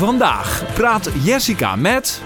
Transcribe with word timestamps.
Vandaag 0.00 0.74
praat 0.74 1.10
Jessica 1.24 1.76
met... 1.76 2.22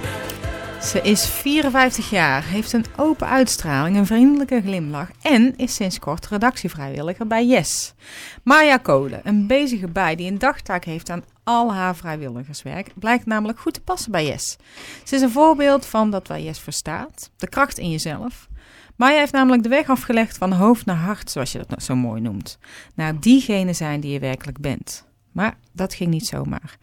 Ze 0.83 1.01
is 1.03 1.27
54 1.27 2.11
jaar, 2.11 2.45
heeft 2.45 2.73
een 2.73 2.85
open 2.97 3.29
uitstraling, 3.29 3.97
een 3.97 4.07
vriendelijke 4.07 4.61
glimlach 4.61 5.09
en 5.23 5.57
is 5.57 5.75
sinds 5.75 5.99
kort 5.99 6.29
redactievrijwilliger 6.29 7.27
bij 7.27 7.47
Yes. 7.47 7.95
Maya 8.43 8.77
Kolen, 8.77 9.21
een 9.25 9.47
bezige 9.47 9.89
bij 9.89 10.15
die 10.15 10.31
een 10.31 10.39
dagtaak 10.39 10.85
heeft 10.85 11.11
aan 11.11 11.25
al 11.45 11.73
haar 11.73 11.97
vrijwilligerswerk, 11.97 12.91
blijkt 12.95 13.27
namelijk 13.27 13.59
goed 13.59 13.75
te 13.75 13.81
passen 13.81 14.13
bij 14.13 14.27
Yes. 14.27 14.57
Ze 15.05 15.15
is 15.15 15.23
een 15.23 15.31
voorbeeld 15.31 15.87
van 15.87 16.11
dat 16.11 16.29
waar 16.29 16.41
Yes 16.41 16.59
verstaat, 16.59 17.31
de 17.37 17.49
kracht 17.49 17.79
in 17.79 17.91
jezelf. 17.91 18.49
Maya 18.97 19.19
heeft 19.19 19.33
namelijk 19.33 19.63
de 19.63 19.69
weg 19.69 19.89
afgelegd 19.89 20.39
van 20.39 20.53
hoofd 20.53 20.87
naar 20.87 20.97
hart, 20.97 21.31
zoals 21.31 21.53
je 21.53 21.65
dat 21.67 21.83
zo 21.83 21.95
mooi 21.95 22.21
noemt, 22.21 22.59
naar 22.95 23.21
diegene 23.21 23.73
zijn 23.73 24.01
die 24.01 24.13
je 24.13 24.19
werkelijk 24.19 24.59
bent. 24.59 25.05
Maar 25.35 25.57
dat 25.73 25.95
ging 25.95 26.11
niet 26.11 26.27
zomaar. 26.27 26.77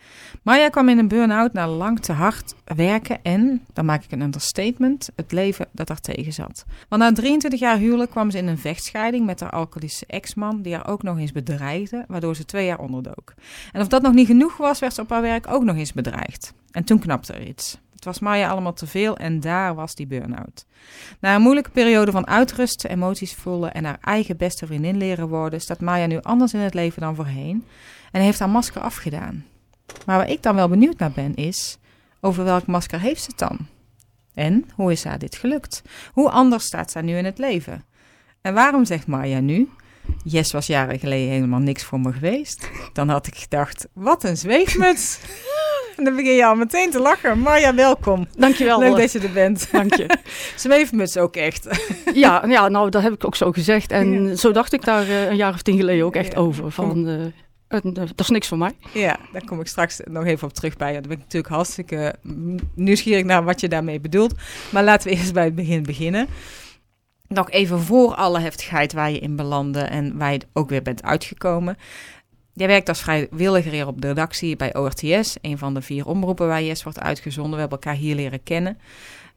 Maya 0.43 0.69
kwam 0.69 0.89
in 0.89 0.97
een 0.97 1.07
burn-out 1.07 1.54
na 1.54 1.68
lang 1.68 2.00
te 2.00 2.11
hard 2.11 2.55
werken 2.64 3.23
en, 3.23 3.65
dan 3.73 3.86
maak 3.86 4.04
ik 4.04 4.11
een 4.11 4.21
understatement, 4.21 5.09
het 5.15 5.32
leven 5.32 5.68
dat 5.71 5.87
haar 5.87 6.00
tegen 6.00 6.33
zat. 6.33 6.65
Want 6.89 7.01
na 7.01 7.11
23 7.14 7.59
jaar 7.59 7.78
huwelijk 7.78 8.11
kwam 8.11 8.32
ze 8.32 8.37
in 8.37 8.47
een 8.47 8.57
vechtscheiding 8.57 9.25
met 9.25 9.39
haar 9.39 9.50
alcoholische 9.50 10.06
ex-man, 10.06 10.61
die 10.61 10.73
haar 10.73 10.87
ook 10.87 11.04
nog 11.04 11.18
eens 11.18 11.32
bedreigde, 11.32 12.06
waardoor 12.07 12.36
ze 12.36 12.45
twee 12.45 12.65
jaar 12.65 12.79
onderdook. 12.79 13.33
En 13.71 13.82
of 13.82 13.87
dat 13.87 14.01
nog 14.01 14.14
niet 14.14 14.28
genoeg 14.28 14.57
was, 14.57 14.79
werd 14.79 14.93
ze 14.93 15.01
op 15.01 15.09
haar 15.09 15.21
werk 15.21 15.51
ook 15.51 15.64
nog 15.64 15.75
eens 15.75 15.93
bedreigd. 15.93 16.54
En 16.71 16.83
toen 16.83 17.00
knapte 17.00 17.33
er 17.33 17.47
iets. 17.47 17.78
Het 17.95 18.06
was 18.06 18.20
Maya 18.20 18.50
allemaal 18.50 18.73
te 18.73 18.87
veel 18.87 19.18
en 19.18 19.39
daar 19.39 19.75
was 19.75 19.95
die 19.95 20.07
burn-out. 20.07 20.65
Na 21.20 21.36
een 21.36 21.42
moeilijke 21.42 21.70
periode 21.70 22.11
van 22.11 22.28
uitrusten, 22.28 22.89
emoties 22.89 23.33
voelen 23.33 23.73
en 23.73 23.86
haar 23.86 23.97
eigen 24.01 24.37
beste 24.37 24.65
vriendin 24.65 24.97
leren 24.97 25.28
worden, 25.28 25.61
staat 25.61 25.81
Maya 25.81 26.06
nu 26.06 26.20
anders 26.21 26.54
in 26.54 26.59
het 26.59 26.73
leven 26.73 27.01
dan 27.01 27.15
voorheen 27.15 27.64
en 28.11 28.21
heeft 28.21 28.39
haar 28.39 28.50
masker 28.50 28.82
afgedaan. 28.82 29.46
Maar 30.06 30.18
waar 30.18 30.29
ik 30.29 30.43
dan 30.43 30.56
wel 30.56 30.68
benieuwd 30.68 30.97
naar 30.97 31.11
ben 31.11 31.36
is, 31.36 31.78
over 32.22 32.44
welk 32.44 32.66
masker 32.66 33.00
heeft 33.00 33.22
ze 33.23 33.30
het 33.30 33.40
dan? 33.40 33.58
En 34.34 34.66
hoe 34.76 34.92
is 34.92 35.04
haar 35.04 35.20
dit 35.20 35.36
gelukt? 35.36 35.81
Hoe 36.14 36.30
anders 36.30 36.66
staat 36.66 36.92
zij 36.92 37.02
nu 37.02 37.17
in 37.17 37.26
het 37.26 37.38
leven? 37.38 37.84
En 38.42 38.54
waarom 38.54 38.86
zegt 38.86 39.08
Maya 39.08 39.39
nu, 39.39 39.70
Yes 40.23 40.52
was 40.52 40.67
jaren 40.67 41.00
geleden 41.00 41.30
helemaal 41.32 41.59
niks 41.59 41.84
voor 41.84 42.00
me 42.00 42.12
geweest? 42.14 42.70
Dan 42.94 43.09
had 43.09 43.28
ik 43.28 43.36
gedacht, 43.38 43.88
wat 43.94 44.23
een 44.23 44.38
zweefmuts! 44.38 45.20
En 45.98 46.04
dan 46.08 46.16
begin 46.16 46.36
je 46.36 46.45
al 46.45 46.56
meteen 46.56 46.92
te 46.92 47.00
lachen. 47.00 47.39
Marja, 47.39 47.76
welkom. 47.76 48.28
Dankjewel. 48.38 48.80
Leuk 48.80 48.98
dat 48.98 49.12
je 49.12 49.20
er 49.20 49.32
bent. 49.32 49.72
Dank 49.72 49.94
je. 49.95 50.17
Zweefmuts 50.56 51.17
ook 51.17 51.36
echt. 51.36 51.67
ja, 52.14 52.45
ja, 52.48 52.67
nou 52.70 52.89
dat 52.89 53.02
heb 53.02 53.14
ik 53.14 53.26
ook 53.26 53.36
zo 53.36 53.52
gezegd. 53.52 53.92
En 53.92 54.28
Ja. 54.28 54.36
zo 54.36 54.52
dacht 54.52 54.73
ik 54.73 54.84
daar 54.86 55.02
eh, 55.02 55.30
een 55.30 55.36
jaar 55.36 55.54
of 55.54 55.62
tien 55.62 55.78
geleden 55.78 56.06
ook 56.06 56.16
echt 56.16 56.34
Ja. 56.34 56.39
over. 56.39 56.72
Van, 56.72 57.08
eh, 57.08 57.16
dat 57.80 58.19
is 58.19 58.30
niks 58.30 58.47
voor 58.47 58.58
mij. 58.58 58.72
Ja, 58.94 59.19
daar 59.31 59.45
kom 59.45 59.59
ik 59.59 59.67
straks 59.67 60.00
nog 60.03 60.25
even 60.25 60.47
op 60.47 60.53
terug 60.53 60.77
bij. 60.77 60.94
Dan 60.94 61.02
ben 61.02 61.11
ik 61.11 61.17
natuurlijk 61.17 61.53
hartstikke 61.53 62.16
nieuwsgierig 62.75 63.23
naar 63.23 63.44
wat 63.44 63.59
je 63.59 63.67
daarmee 63.67 64.00
bedoelt. 64.00 64.33
Maar 64.72 64.83
laten 64.83 65.09
we 65.09 65.16
eerst 65.16 65.33
bij 65.33 65.44
het 65.44 65.55
begin 65.55 65.83
beginnen. 65.83 66.27
Nog 67.27 67.49
even 67.49 67.80
voor 67.80 68.16
alle 68.16 68.39
heftigheid 68.39 68.94
waar 68.94 69.11
je 69.11 69.19
in 69.19 69.36
belandde 69.36 69.80
en 69.80 70.17
waar 70.17 70.31
je 70.31 70.42
ook 70.53 70.69
weer 70.69 70.81
bent 70.81 71.03
uitgekomen. 71.03 71.77
Jij 72.53 72.67
werkt 72.67 72.89
als 72.89 73.02
vrijwilliger 73.02 73.88
op 73.88 74.02
de 74.02 74.08
redactie 74.08 74.55
bij 74.55 74.75
ORTS, 74.75 75.36
een 75.42 75.58
van 75.58 75.73
de 75.73 75.81
vier 75.81 76.05
omroepen 76.05 76.47
waar 76.47 76.64
Yes 76.64 76.83
wordt 76.83 76.99
uitgezonden. 76.99 77.53
We 77.53 77.59
hebben 77.59 77.80
elkaar 77.80 77.99
hier 77.99 78.16
leren 78.16 78.44
kennen. 78.44 78.77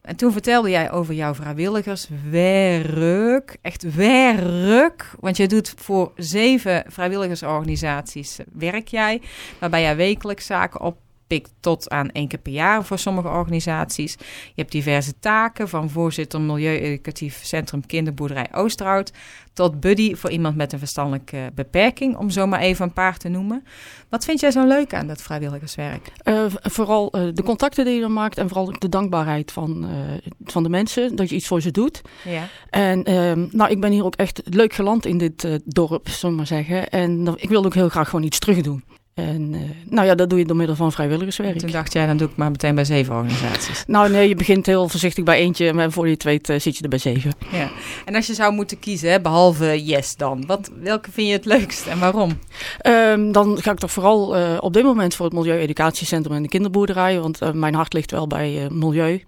En 0.04 0.16
toen 0.16 0.32
vertelde 0.32 0.70
jij 0.70 0.90
over 0.90 1.14
jouw 1.14 1.34
vrijwilligerswerk. 1.34 3.56
Echt 3.62 3.94
werk. 3.94 5.10
Want 5.20 5.36
je 5.36 5.48
doet 5.48 5.74
voor 5.76 6.12
zeven 6.16 6.84
vrijwilligersorganisaties 6.86 8.38
eh, 8.38 8.46
werk 8.52 8.88
jij. 8.88 9.22
Waarbij 9.58 9.82
jij 9.82 9.96
wekelijks 9.96 10.46
zaken 10.46 10.80
oppikt 11.24 11.52
tot 11.60 11.90
aan 11.90 12.10
één 12.10 12.28
keer 12.28 12.38
per 12.38 12.52
jaar 12.52 12.84
voor 12.84 12.98
sommige 12.98 13.28
organisaties. 13.28 14.12
Je 14.46 14.60
hebt 14.60 14.72
diverse 14.72 15.18
taken 15.18 15.68
van 15.68 15.90
voorzitter 15.90 16.40
Milieu-educatief 16.40 17.44
Centrum 17.44 17.86
Kinderboerderij 17.86 18.48
Oosterhout. 18.52 19.12
Tot 19.52 19.80
buddy 19.80 20.14
voor 20.14 20.30
iemand 20.30 20.56
met 20.56 20.72
een 20.72 20.78
verstandelijke 20.78 21.50
beperking. 21.54 22.16
Om 22.16 22.30
zo 22.30 22.46
maar 22.46 22.60
even 22.60 22.84
een 22.84 22.92
paar 22.92 23.16
te 23.16 23.28
noemen. 23.28 23.64
Wat 24.08 24.24
vind 24.24 24.40
jij 24.40 24.50
zo 24.50 24.66
leuk 24.66 24.94
aan 24.94 25.06
dat 25.06 25.22
vrijwilligerswerk? 25.22 26.12
Eh, 26.22 26.44
vooral 26.48 27.10
eh, 27.10 27.28
de 27.32 27.42
contacten 27.42 27.84
die 27.84 27.94
je 27.94 28.00
dan 28.00 28.12
maakt 28.12 28.38
en 28.38 28.48
vooral 28.48 28.72
de 28.78 28.88
dankbaarheid 28.88 29.52
van, 29.52 29.84
eh, 29.84 30.30
van 30.44 30.62
de 30.62 30.68
mensen. 30.68 31.16
Dat 31.16 31.28
je 31.28 31.36
iets 31.36 31.46
voor 31.46 31.60
ze 31.60 31.70
doet. 31.70 32.02
Ja. 32.24 32.48
En 32.70 33.02
ehm, 33.02 33.46
nou, 33.50 33.70
ik 33.70 33.80
ben 33.80 33.92
hier 33.92 34.04
ook 34.04 34.14
echt 34.14 34.40
leuk 34.44 34.72
geland 34.72 35.06
in 35.06 35.18
dit 35.18 35.60
dorp, 35.64 36.08
zullen 36.08 36.30
we 36.30 36.36
maar 36.36 36.46
zeggen. 36.46 36.88
En 36.90 37.34
ik 37.36 37.48
wil 37.48 37.64
ook 37.64 37.74
heel 37.74 37.88
graag 37.88 38.08
gewoon 38.08 38.24
iets 38.24 38.38
terug 38.38 38.60
doen. 38.60 38.84
En 39.14 39.54
eh, 39.54 39.60
nou 39.92 40.06
ja, 40.06 40.14
dat 40.14 40.30
doe 40.30 40.38
je 40.38 40.44
door 40.44 40.56
middel 40.56 40.76
van 40.76 40.92
vrijwilligerswerk. 40.92 41.58
Toen 41.58 41.70
dacht 41.70 41.92
jij, 41.92 42.06
dan 42.06 42.16
doe 42.16 42.28
ik 42.28 42.36
maar 42.36 42.50
meteen 42.50 42.74
bij 42.74 42.84
zeven 42.84 43.14
organisaties. 43.14 43.84
Nou 43.86 44.10
nee, 44.10 44.28
je 44.28 44.34
begint 44.34 44.66
heel 44.66 44.88
voorzichtig 44.88 45.24
bij 45.24 45.38
eentje, 45.38 45.72
maar 45.72 45.90
voor 45.90 46.06
je 46.06 46.12
het 46.12 46.22
weet 46.22 46.48
eh, 46.48 46.60
zit 46.60 46.76
je 46.76 46.82
er 46.82 46.88
bij 46.88 46.98
zeven. 46.98 47.32
Ja. 47.52 47.70
En 48.04 48.14
als 48.14 48.26
je 48.26 48.34
zou 48.34 48.52
moeten 48.52 48.78
kiezen, 48.78 49.10
hè, 49.10 49.20
behalve 49.20 49.84
Yes 49.84 50.16
dan, 50.16 50.46
wat, 50.46 50.70
welke 50.80 51.10
vind 51.12 51.26
je 51.26 51.32
het 51.32 51.44
leukst 51.44 51.86
en 51.86 51.98
waarom? 51.98 52.38
Ehm, 52.78 53.32
dan 53.32 53.62
ga 53.62 53.70
ik 53.70 53.78
toch 53.78 53.90
vooral 53.90 54.36
eh, 54.36 54.56
op 54.60 54.72
dit 54.72 54.84
moment 54.84 55.14
voor 55.14 55.26
het 55.26 55.34
Milieu-educatiecentrum 55.34 56.36
en 56.36 56.42
de 56.42 56.48
kinderboerderij. 56.48 57.20
Want 57.20 57.54
mijn 57.54 57.74
hart 57.74 57.92
ligt 57.92 58.10
wel 58.10 58.26
bij 58.26 58.66
milieu. 58.70 59.24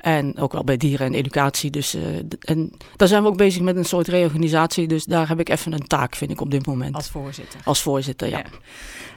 En 0.00 0.38
ook 0.38 0.52
wel 0.52 0.64
bij 0.64 0.76
dieren 0.76 1.06
en 1.06 1.14
educatie. 1.14 1.70
Dus, 1.70 1.94
eh, 1.94 2.02
en 2.40 2.70
daar 2.96 3.08
zijn 3.08 3.22
we 3.22 3.28
ook 3.28 3.36
bezig 3.36 3.62
met 3.62 3.76
een 3.76 3.84
soort 3.84 4.08
reorganisatie. 4.08 4.86
Dus 4.86 5.04
daar 5.04 5.28
heb 5.28 5.40
ik 5.40 5.48
even 5.48 5.72
een 5.72 5.86
taak, 5.86 6.14
vind 6.16 6.30
ik 6.30 6.40
op 6.40 6.50
dit 6.50 6.66
moment. 6.66 6.94
Als 6.94 7.08
voorzitter. 7.08 7.60
Als 7.64 7.82
voorzitter, 7.82 8.28
ja. 8.28 8.38
Ja. 8.38 8.44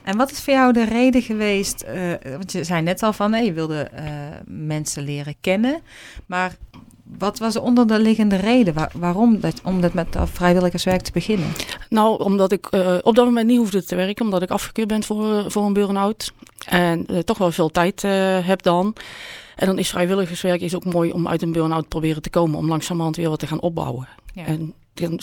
En 0.04 0.16
wat 0.16 0.30
is 0.30 0.40
voor 0.40 0.52
jou 0.52 0.72
de 0.72 0.84
reden 0.84 1.22
geweest? 1.22 1.80
eh, 1.82 2.12
want 2.36 2.52
je 2.52 2.64
zei 2.64 2.82
net 2.82 3.02
al 3.02 3.12
van, 3.12 3.30
nee, 3.30 3.44
je 3.44 3.52
wilde 3.52 3.80
eh, 3.82 4.04
mensen 4.46 5.02
leren 5.04 5.34
kennen. 5.40 5.80
Maar 6.26 6.54
wat 7.18 7.38
was 7.38 7.52
de 7.52 7.60
onderliggende 7.60 8.36
reden 8.36 8.74
waar- 8.74 8.92
waarom 8.94 9.40
dat, 9.40 9.60
om 9.64 9.80
dat 9.80 9.92
met 9.94 10.12
dat 10.12 10.30
vrijwilligerswerk 10.30 11.00
te 11.00 11.12
beginnen? 11.12 11.46
Nou, 11.88 12.22
omdat 12.22 12.52
ik 12.52 12.66
op 13.02 13.14
dat 13.14 13.24
moment 13.24 13.46
niet 13.46 13.58
hoefde 13.58 13.84
te 13.84 13.96
werken. 13.96 14.24
Omdat 14.24 14.42
ik 14.42 14.50
afgekeurd 14.50 14.88
ben 14.88 15.02
voor, 15.02 15.50
voor 15.50 15.64
een 15.64 15.72
burn-out. 15.72 16.32
En 16.66 17.06
toch 17.24 17.38
wel 17.38 17.52
veel 17.52 17.70
tijd 17.70 18.02
heb 18.44 18.62
dan. 18.62 18.94
En 19.60 19.66
dan 19.66 19.78
is 19.78 19.88
vrijwilligerswerk 19.88 20.60
is 20.60 20.74
ook 20.74 20.84
mooi 20.84 21.12
om 21.12 21.28
uit 21.28 21.42
een 21.42 21.52
burn-out 21.52 21.82
te 21.82 21.88
proberen 21.88 22.22
te 22.22 22.30
komen. 22.30 22.58
Om 22.58 22.68
langzamerhand 22.68 23.16
weer 23.16 23.28
wat 23.28 23.38
te 23.38 23.46
gaan 23.46 23.60
opbouwen. 23.60 24.08
Ja. 24.32 24.44
En 24.44 24.74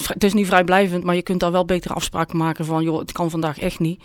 het 0.07 0.23
is 0.23 0.33
niet 0.33 0.47
vrijblijvend, 0.47 1.03
maar 1.03 1.15
je 1.15 1.21
kunt 1.21 1.39
daar 1.39 1.51
wel 1.51 1.65
betere 1.65 1.93
afspraken 1.93 2.37
maken 2.37 2.65
van, 2.65 2.83
joh, 2.83 2.99
het 2.99 3.11
kan 3.11 3.29
vandaag 3.29 3.59
echt 3.59 3.79
niet. 3.79 4.03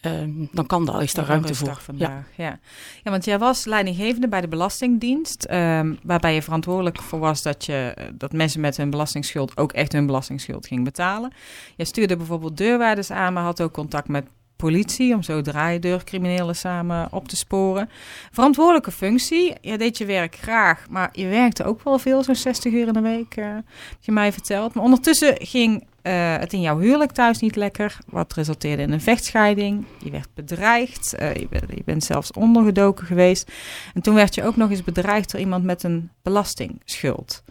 Ehm, 0.00 0.30
dan 0.52 0.66
kan 0.66 0.84
daar, 0.84 1.02
is 1.02 1.14
daar 1.14 1.26
ruimte 1.26 1.54
voor. 1.54 1.76
Vandaag, 1.76 2.24
ja. 2.36 2.58
Ja. 3.04 3.10
want 3.10 3.24
jij 3.24 3.38
was 3.38 3.64
leidinggevende 3.64 4.28
bij 4.28 4.40
de 4.40 4.48
Belastingdienst, 4.48 5.44
ehm, 5.44 5.94
waarbij 6.02 6.34
je 6.34 6.42
verantwoordelijk 6.42 7.02
voor 7.02 7.18
was 7.18 7.42
dat, 7.42 7.64
je, 7.64 7.92
eh, 7.96 8.04
dat 8.14 8.32
mensen 8.32 8.60
met 8.60 8.76
hun 8.76 8.90
belastingsschuld 8.90 9.56
ook 9.56 9.72
echt 9.72 9.92
hun 9.92 10.06
belastingsschuld 10.06 10.66
ging 10.66 10.84
betalen. 10.84 11.32
Je 11.76 11.84
stuurde 11.84 12.16
bijvoorbeeld 12.16 12.56
deurwaarders 12.56 13.10
aan, 13.10 13.32
maar 13.32 13.42
had 13.42 13.60
ook 13.60 13.72
contact 13.72 14.08
met 14.08 14.26
politie 14.58 15.14
om 15.14 15.22
zo 15.22 15.40
draaideurcriminelen 15.40 16.56
samen 16.56 17.08
op 17.10 17.28
te 17.28 17.36
sporen. 17.36 17.90
Verantwoordelijke 18.32 18.90
functie. 18.90 19.54
Je 19.60 19.78
deed 19.78 19.98
je 19.98 20.04
werk 20.04 20.36
graag, 20.36 20.86
maar 20.90 21.08
je 21.12 21.26
werkte 21.26 21.64
ook 21.64 21.82
wel 21.82 21.98
veel, 21.98 22.22
zo'n 22.22 22.34
60 22.34 22.72
uur 22.72 22.86
in 22.86 22.92
de 22.92 23.00
week, 23.00 23.34
heb 23.34 23.64
je 24.00 24.12
mij 24.12 24.32
verteld. 24.32 24.74
Maar 24.74 24.84
ondertussen 24.84 25.34
ging 25.38 25.86
eh, 26.02 26.36
het 26.36 26.52
in 26.52 26.60
jouw 26.60 26.78
huwelijk 26.78 27.12
thuis 27.12 27.38
niet 27.38 27.56
lekker, 27.56 27.98
wat 28.06 28.32
resulteerde 28.32 28.82
in 28.82 28.92
een 28.92 29.00
vechtscheiding. 29.00 29.84
Je 30.04 30.10
werd 30.10 30.28
bedreigd, 30.34 31.14
eh, 31.14 31.34
je, 31.34 31.46
bent, 31.50 31.64
je 31.74 31.82
bent 31.84 32.04
zelfs 32.04 32.32
ondergedoken 32.32 33.06
geweest. 33.06 33.52
En 33.94 34.02
toen 34.02 34.14
werd 34.14 34.34
je 34.34 34.44
ook 34.44 34.56
nog 34.56 34.70
eens 34.70 34.84
bedreigd 34.84 35.30
door 35.30 35.40
iemand 35.40 35.64
met 35.64 35.82
een 35.82 36.10
belastingsschuld. 36.22 37.42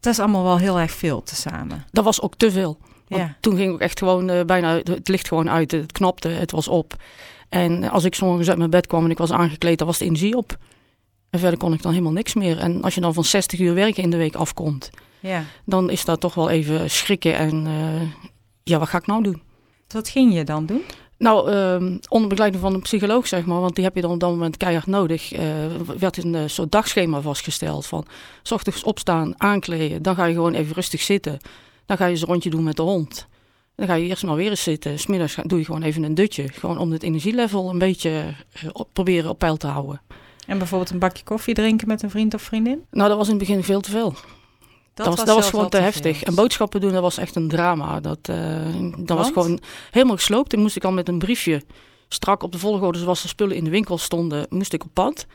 Dat 0.00 0.12
is 0.12 0.18
allemaal 0.18 0.42
wel 0.42 0.58
heel 0.58 0.78
erg 0.78 0.92
veel 0.92 1.22
tezamen. 1.22 1.84
Dat 1.90 2.04
was 2.04 2.20
ook 2.20 2.34
te 2.34 2.50
veel. 2.50 2.78
Want 3.12 3.22
Ja. 3.24 3.36
toen 3.40 3.56
ging 3.56 3.74
ik 3.74 3.80
echt 3.80 3.98
gewoon 3.98 4.28
eh, 4.30 4.44
bijna, 4.44 4.74
het 4.76 5.08
licht 5.08 5.28
gewoon 5.28 5.50
uit, 5.50 5.70
het 5.70 5.92
knapte, 5.92 6.28
het 6.28 6.50
was 6.50 6.68
op. 6.68 6.94
En 7.48 7.90
als 7.90 8.04
ik 8.04 8.14
s'morgens 8.14 8.48
uit 8.48 8.58
mijn 8.58 8.70
bed 8.70 8.86
kwam 8.86 9.04
en 9.04 9.10
ik 9.10 9.18
was 9.18 9.30
aangekleed, 9.32 9.78
dan 9.78 9.86
was 9.86 9.98
de 9.98 10.04
energie 10.04 10.36
op. 10.36 10.56
En 11.30 11.38
verder 11.38 11.58
kon 11.58 11.72
ik 11.72 11.82
dan 11.82 11.90
helemaal 11.92 12.12
niks 12.12 12.34
meer. 12.34 12.58
En 12.58 12.82
als 12.82 12.94
je 12.94 13.00
dan 13.00 13.14
van 13.14 13.24
60 13.24 13.60
uur 13.60 13.74
werken 13.74 14.02
in 14.02 14.10
de 14.10 14.16
week 14.16 14.34
afkomt, 14.34 14.90
Ja. 15.20 15.44
dan 15.64 15.90
is 15.90 16.04
dat 16.04 16.20
toch 16.20 16.34
wel 16.34 16.50
even 16.50 16.90
schrikken. 16.90 17.36
En 17.36 17.66
eh, 17.66 18.08
ja, 18.62 18.78
wat 18.78 18.88
ga 18.88 18.98
ik 18.98 19.06
nou 19.06 19.22
doen? 19.22 19.42
Wat 19.88 20.08
ging 20.08 20.34
je 20.34 20.44
dan 20.44 20.66
doen? 20.66 20.82
Nou, 21.18 21.50
ehm, 21.50 21.96
onder 22.08 22.28
begeleiding 22.28 22.62
van 22.62 22.74
een 22.74 22.82
psycholoog, 22.82 23.26
zeg 23.28 23.44
maar, 23.44 23.60
want 23.60 23.74
die 23.74 23.84
heb 23.84 23.94
je 23.94 24.00
dan 24.00 24.10
op 24.10 24.20
dat 24.20 24.30
moment 24.30 24.56
keihard 24.56 24.86
nodig, 24.86 25.32
eh, 25.32 25.44
werd 25.98 26.24
een 26.24 26.50
soort 26.50 26.72
dagschema 26.72 27.20
vastgesteld 27.20 27.86
van, 27.86 28.04
s 28.42 28.52
ochtends 28.52 28.82
opstaan, 28.82 29.34
aankleden, 29.40 30.02
dan 30.02 30.14
ga 30.14 30.24
je 30.24 30.34
gewoon 30.34 30.54
even 30.54 30.74
rustig 30.74 31.00
zitten. 31.00 31.38
Dan 31.92 32.00
ga 32.00 32.06
je 32.06 32.12
eens 32.12 32.22
een 32.22 32.28
rondje 32.28 32.50
doen 32.50 32.62
met 32.62 32.76
de 32.76 32.82
hond. 32.82 33.26
Dan 33.74 33.86
ga 33.86 33.94
je 33.94 34.06
eerst 34.06 34.24
maar 34.24 34.36
weer 34.36 34.50
eens 34.50 34.62
zitten. 34.62 34.98
Smiddags 34.98 35.36
doe 35.42 35.58
je 35.58 35.64
gewoon 35.64 35.82
even 35.82 36.02
een 36.02 36.14
dutje. 36.14 36.48
Gewoon 36.48 36.78
om 36.78 36.92
het 36.92 37.02
energielevel 37.02 37.70
een 37.70 37.78
beetje 37.78 38.34
eh, 38.52 38.68
op, 38.72 38.88
proberen 38.92 39.30
op 39.30 39.38
peil 39.38 39.56
te 39.56 39.66
houden. 39.66 40.00
En 40.46 40.58
bijvoorbeeld 40.58 40.90
een 40.90 40.98
bakje 40.98 41.24
koffie 41.24 41.54
drinken 41.54 41.88
met 41.88 42.02
een 42.02 42.10
vriend 42.10 42.34
of 42.34 42.42
vriendin? 42.42 42.84
Nou, 42.90 43.08
dat 43.08 43.18
was 43.18 43.28
in 43.28 43.34
het 43.34 43.46
begin 43.46 43.62
veel 43.62 43.80
te 43.80 43.90
veel. 43.90 44.14
Dat, 44.94 45.06
was, 45.06 45.16
dat 45.16 45.34
was 45.34 45.50
gewoon 45.50 45.68
te 45.68 45.76
veel. 45.76 45.86
heftig. 45.86 46.22
En 46.22 46.34
boodschappen 46.34 46.80
doen, 46.80 46.92
dat 46.92 47.02
was 47.02 47.18
echt 47.18 47.36
een 47.36 47.48
drama. 47.48 48.00
Dat, 48.00 48.18
eh, 48.22 48.66
dat 48.98 49.16
was 49.16 49.30
gewoon 49.30 49.60
helemaal 49.90 50.16
gesloopt. 50.16 50.50
Dan 50.50 50.60
moest 50.60 50.76
ik 50.76 50.84
al 50.84 50.92
met 50.92 51.08
een 51.08 51.18
briefje 51.18 51.62
strak 52.08 52.42
op 52.42 52.52
de 52.52 52.58
volgorde 52.58 52.98
zoals 52.98 53.22
de 53.22 53.28
spullen 53.28 53.56
in 53.56 53.64
de 53.64 53.70
winkel 53.70 53.98
stonden, 53.98 54.46
moest 54.48 54.72
ik 54.72 54.84
op 54.84 54.90
pad. 54.92 55.26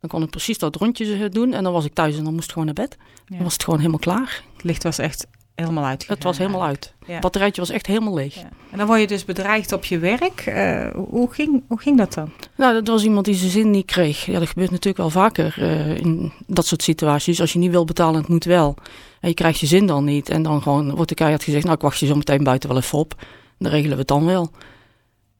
Dan 0.00 0.10
kon 0.10 0.22
ik 0.22 0.30
precies 0.30 0.58
dat 0.58 0.76
rondje 0.76 1.14
eh, 1.14 1.30
doen 1.30 1.52
en 1.52 1.62
dan 1.62 1.72
was 1.72 1.84
ik 1.84 1.94
thuis 1.94 2.16
en 2.16 2.24
dan 2.24 2.32
moest 2.34 2.44
ik 2.44 2.52
gewoon 2.52 2.66
naar 2.66 2.86
bed. 2.86 2.96
Ja. 2.98 3.34
Dan 3.34 3.44
was 3.44 3.52
het 3.52 3.64
gewoon 3.64 3.78
helemaal 3.78 4.00
klaar. 4.00 4.44
Het 4.52 4.64
licht 4.64 4.82
was 4.82 4.98
echt 4.98 5.26
helemaal 5.54 5.84
uit. 5.84 6.06
Het 6.06 6.22
was 6.22 6.38
helemaal 6.38 6.64
uit. 6.64 6.94
Ja. 7.06 7.12
Het 7.12 7.20
batterijtje 7.20 7.60
was 7.60 7.70
echt 7.70 7.86
helemaal 7.86 8.14
leeg. 8.14 8.34
Ja. 8.34 8.48
En 8.70 8.78
dan 8.78 8.86
word 8.86 9.00
je 9.00 9.06
dus 9.06 9.24
bedreigd 9.24 9.72
op 9.72 9.84
je 9.84 9.98
werk. 9.98 10.40
Eh, 10.40 10.86
hoe, 10.94 11.32
ging, 11.32 11.62
hoe 11.68 11.80
ging 11.80 11.98
dat 11.98 12.14
dan? 12.14 12.30
Nou, 12.56 12.74
dat 12.74 12.88
was 12.88 13.04
iemand 13.04 13.24
die 13.24 13.34
zijn 13.34 13.50
zin 13.50 13.70
niet 13.70 13.86
kreeg. 13.86 14.26
Ja, 14.26 14.38
dat 14.38 14.48
gebeurt 14.48 14.70
natuurlijk 14.70 14.96
wel 14.96 15.10
vaker 15.10 15.54
eh, 15.58 15.96
in 15.96 16.32
dat 16.46 16.66
soort 16.66 16.82
situaties. 16.82 17.40
Als 17.40 17.52
je 17.52 17.58
niet 17.58 17.70
wil 17.70 17.84
betalen, 17.84 18.20
het 18.20 18.28
moet 18.28 18.44
wel. 18.44 18.74
En 19.20 19.28
je 19.28 19.34
krijgt 19.34 19.60
je 19.60 19.66
zin 19.66 19.86
dan 19.86 20.04
niet. 20.04 20.28
En 20.28 20.42
dan 20.42 20.62
gewoon 20.62 20.94
wordt 20.94 21.08
de 21.08 21.14
keihard 21.14 21.44
gezegd, 21.44 21.64
nou 21.64 21.76
ik 21.76 21.82
wacht 21.82 21.98
je 21.98 22.06
zo 22.06 22.14
meteen 22.14 22.44
buiten 22.44 22.68
wel 22.68 22.78
even 22.78 22.98
op. 22.98 23.14
Dan 23.58 23.70
regelen 23.70 23.92
we 23.92 23.98
het 23.98 24.08
dan 24.08 24.24
wel. 24.24 24.50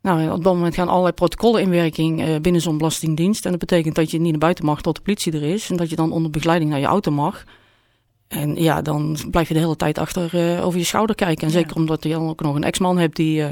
Nou, 0.01 0.31
op 0.31 0.45
dat 0.45 0.55
moment 0.55 0.75
gaan 0.75 0.89
allerlei 0.89 1.15
protocollen 1.15 1.61
in 1.61 1.71
werking 1.71 2.23
eh, 2.23 2.41
binnen 2.41 2.61
zo'n 2.61 2.79
belastingdienst. 2.79 3.45
En 3.45 3.51
dat 3.51 3.61
betekent 3.61 3.95
dat 3.95 4.11
je 4.11 4.21
niet 4.21 4.31
naar 4.31 4.39
buiten 4.39 4.65
mag 4.65 4.83
tot 4.83 4.97
de 4.97 5.03
politie 5.03 5.33
er 5.33 5.43
is. 5.43 5.71
En 5.71 5.77
dat 5.77 5.91
je 5.91 5.97
dan 5.97 6.13
onder 6.13 6.31
begeleiding 6.31 6.71
naar 6.71 6.81
je 6.81 6.87
auto 6.87 7.11
mag. 7.11 7.45
En 8.35 8.55
ja, 8.57 8.83
dan 8.83 9.17
blijf 9.31 9.49
je 9.49 9.55
de 9.55 9.61
hele 9.61 9.77
tijd 9.77 9.99
achter 9.99 10.55
eh, 10.57 10.67
over 10.67 10.79
je 10.79 10.85
schouder 10.85 11.17
kijken. 11.17 11.47
En 11.47 11.53
Ja. 11.53 11.59
zeker 11.59 11.77
omdat 11.77 12.03
je 12.03 12.09
dan 12.09 12.29
ook 12.29 12.41
nog 12.41 12.55
een 12.55 12.65
ex-man 12.65 12.99
hebt 12.99 13.17
die 13.17 13.43
eh, 13.43 13.49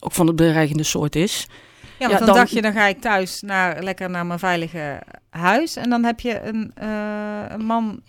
ook 0.00 0.12
van 0.12 0.26
het 0.26 0.36
bedreigende 0.36 0.82
soort 0.82 1.16
is. 1.16 1.46
Ja, 1.48 1.86
want 1.98 2.10
Ja, 2.12 2.18
dan, 2.18 2.26
dan- 2.26 2.36
dacht 2.36 2.50
je, 2.50 2.62
dan 2.62 2.72
ga 2.72 2.86
ik 2.86 3.00
thuis 3.00 3.40
naar, 3.40 3.82
lekker 3.82 4.10
naar 4.10 4.26
mijn 4.26 4.38
veilige 4.38 5.00
huis. 5.30 5.76
En 5.76 5.90
dan 5.90 6.04
heb 6.04 6.20
je 6.20 6.40
een, 6.42 6.72
eh, 6.74 6.88
een 7.48 7.64
man 7.64 8.00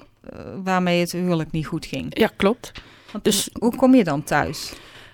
waarmee 0.63 0.99
het 0.99 1.11
huwelijk 1.11 1.51
niet 1.51 1.65
goed 1.67 1.85
ging. 1.85 2.17
Ja, 2.17 2.29
klopt. 2.35 2.71
Want 3.11 3.23
Dus- 3.23 3.49
hoe 3.59 3.75
kom 3.75 3.95
je 3.95 4.03
dan 4.03 4.23
thuis? 4.23 4.73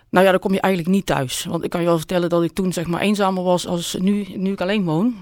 Nou 0.10 0.26
ja, 0.26 0.32
dan 0.32 0.40
kom 0.40 0.54
je 0.54 0.62
eigenlijk 0.62 0.94
niet 0.96 1.06
thuis. 1.06 1.46
Want 1.50 1.64
ik 1.64 1.70
kan 1.70 1.80
je 1.82 1.88
wel 1.88 1.98
vertellen 1.98 2.30
dat 2.30 2.44
ik 2.44 2.52
toen 2.54 2.74
zeg 2.74 2.88
maar 2.88 3.02
eenzamer 3.02 3.44
was 3.44 3.68
als 3.68 3.96
nu, 4.00 4.26
nu 4.36 4.52
ik 4.52 4.62
alleen 4.62 4.84
woon. 4.84 5.16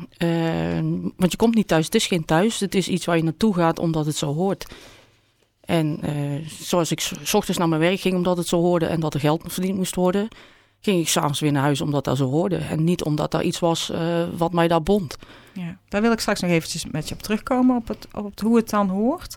Want 1.18 1.32
je 1.32 1.38
komt 1.38 1.56
niet 1.56 1.68
thuis. 1.68 1.86
Het 1.86 1.96
is 1.96 2.08
geen 2.08 2.26
thuis. 2.26 2.60
Het 2.60 2.76
is 2.76 2.88
iets 2.88 3.06
waar 3.06 3.18
je 3.18 3.24
naartoe 3.24 3.54
gaat 3.54 3.80
omdat 3.80 4.06
het 4.06 4.16
zo 4.16 4.34
hoort. 4.34 4.66
En 5.66 5.98
eh, 6.02 6.14
zoals 6.60 6.92
ik 6.92 7.00
s- 7.00 7.34
ochtends 7.34 7.60
naar 7.60 7.70
mijn 7.70 7.82
werk 7.82 8.00
ging 8.00 8.16
omdat 8.16 8.38
het 8.38 8.48
zo 8.48 8.62
hoorde 8.62 8.86
en 8.86 9.00
dat 9.00 9.14
er 9.14 9.20
geld 9.20 9.44
verdiend 9.48 9.78
moest 9.78 9.96
worden, 9.96 10.28
ging 10.82 11.00
ik 11.00 11.08
s'avonds 11.08 11.40
weer 11.40 11.52
naar 11.52 11.62
huis 11.64 11.82
omdat 11.82 12.04
dat 12.04 12.18
zo 12.18 12.30
hoorde. 12.30 12.56
En 12.58 12.84
niet 12.84 13.04
omdat 13.04 13.32
daar 13.32 13.44
iets 13.44 13.60
was 13.60 13.90
eh, 13.92 14.24
wat 14.38 14.54
mij 14.54 14.68
daar 14.68 14.84
bond. 14.84 15.18
Ja, 15.54 15.78
daar 15.90 16.02
wil 16.02 16.12
ik 16.12 16.20
straks 16.20 16.42
nog 16.42 16.52
eventjes 16.52 16.86
met 16.92 17.08
je 17.10 17.16
op 17.16 17.22
terugkomen, 17.22 17.76
op, 17.76 17.88
het, 17.88 18.08
op 18.14 18.40
hoe 18.40 18.56
het 18.56 18.70
dan 18.70 18.90
hoort. 18.90 19.36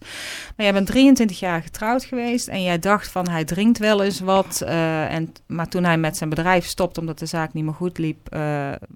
Maar 0.56 0.66
jij 0.66 0.72
bent 0.72 0.86
23 0.86 1.38
jaar 1.40 1.62
getrouwd 1.62 2.04
geweest 2.04 2.48
en 2.48 2.62
jij 2.62 2.78
dacht 2.78 3.08
van 3.10 3.28
hij 3.28 3.44
drinkt 3.44 3.78
wel 3.78 4.02
eens 4.02 4.20
wat. 4.20 4.60
eh, 4.60 5.14
en, 5.14 5.32
maar 5.46 5.69
toen 5.69 5.84
hij 5.84 5.98
met 5.98 6.16
zijn 6.16 6.30
bedrijf 6.30 6.66
stopte 6.66 7.00
omdat 7.00 7.19
de 7.19 7.26
zaak 7.26 7.52
niet 7.52 7.64
meer 7.64 7.75
goed 7.75 7.98
liep, 7.98 8.28